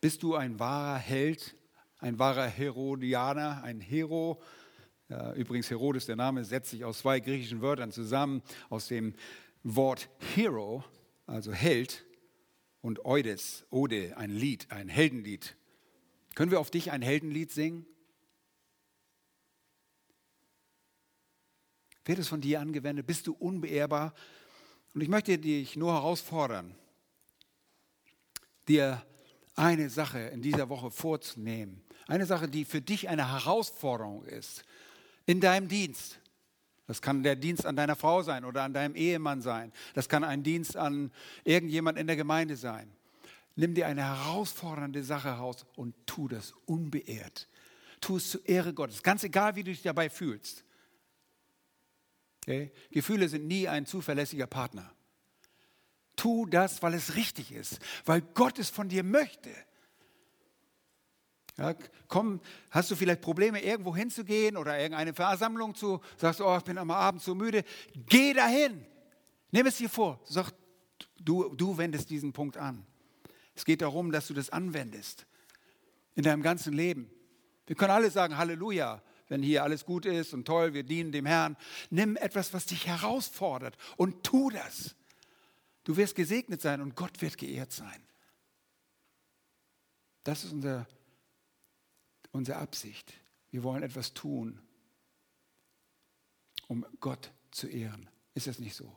[0.00, 1.54] Bist du ein wahrer Held,
[1.98, 4.42] ein wahrer Herodianer, ein Hero?
[5.36, 9.14] Übrigens, Herodes, der Name setzt sich aus zwei griechischen Wörtern zusammen, aus dem
[9.62, 10.82] Wort Hero,
[11.26, 12.06] also Held,
[12.80, 15.54] und Eudes, Ode, ein Lied, ein Heldenlied.
[16.34, 17.86] Können wir auf dich ein Heldenlied singen?
[22.06, 23.06] Wird es von dir angewendet?
[23.06, 24.14] Bist du unbeehrbar?
[24.94, 26.74] Und ich möchte dich nur herausfordern,
[28.68, 29.02] dir
[29.54, 31.82] eine Sache in dieser Woche vorzunehmen.
[32.06, 34.64] Eine Sache, die für dich eine Herausforderung ist
[35.26, 36.18] in deinem Dienst.
[36.86, 39.72] Das kann der Dienst an deiner Frau sein oder an deinem Ehemann sein.
[39.94, 41.10] Das kann ein Dienst an
[41.44, 42.90] irgendjemand in der Gemeinde sein.
[43.54, 47.48] Nimm dir eine herausfordernde Sache heraus und tu das unbeehrt.
[48.00, 50.64] Tu es zur Ehre Gottes, ganz egal, wie du dich dabei fühlst.
[52.42, 52.72] Okay?
[52.90, 54.90] Gefühle sind nie ein zuverlässiger Partner.
[56.16, 59.50] Tu das, weil es richtig ist, weil Gott es von dir möchte.
[61.58, 61.74] Ja,
[62.08, 62.40] komm,
[62.70, 66.78] hast du vielleicht Probleme, irgendwo hinzugehen oder irgendeine Versammlung zu, sagst du, oh, ich bin
[66.78, 67.62] am Abend so müde.
[67.94, 68.84] Geh dahin.
[69.50, 70.20] Nimm es dir vor.
[70.24, 70.52] Sag,
[71.20, 72.86] du, du wendest diesen Punkt an.
[73.54, 75.26] Es geht darum, dass du das anwendest
[76.14, 77.10] in deinem ganzen Leben.
[77.66, 79.02] Wir können alle sagen Halleluja,
[79.32, 81.56] wenn hier alles gut ist und toll, wir dienen dem Herrn.
[81.88, 84.94] Nimm etwas, was dich herausfordert und tu das.
[85.84, 88.02] Du wirst gesegnet sein und Gott wird geehrt sein.
[90.22, 90.86] Das ist unser,
[92.30, 93.14] unsere Absicht.
[93.50, 94.60] Wir wollen etwas tun,
[96.68, 98.10] um Gott zu ehren.
[98.34, 98.94] Ist das nicht so?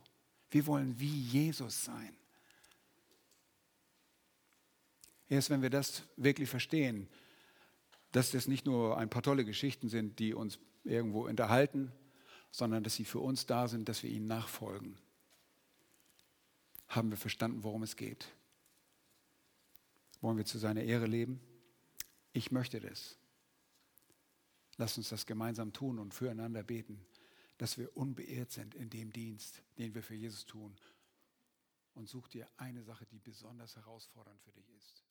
[0.51, 2.13] Wir wollen wie Jesus sein.
[5.29, 7.07] Erst wenn wir das wirklich verstehen,
[8.15, 11.91] dass das nicht nur ein paar tolle Geschichten sind, die uns irgendwo unterhalten,
[12.49, 14.97] sondern dass sie für uns da sind, dass wir ihnen nachfolgen,
[16.87, 18.31] haben wir verstanden, worum es geht.
[20.21, 21.41] Wollen wir zu seiner Ehre leben?
[22.31, 23.17] Ich möchte das.
[24.77, 27.05] Lass uns das gemeinsam tun und füreinander beten,
[27.57, 30.73] dass wir unbeehrt sind in dem Dienst, den wir für Jesus tun.
[31.95, 35.04] Und such dir eine Sache, die besonders herausfordernd für dich ist.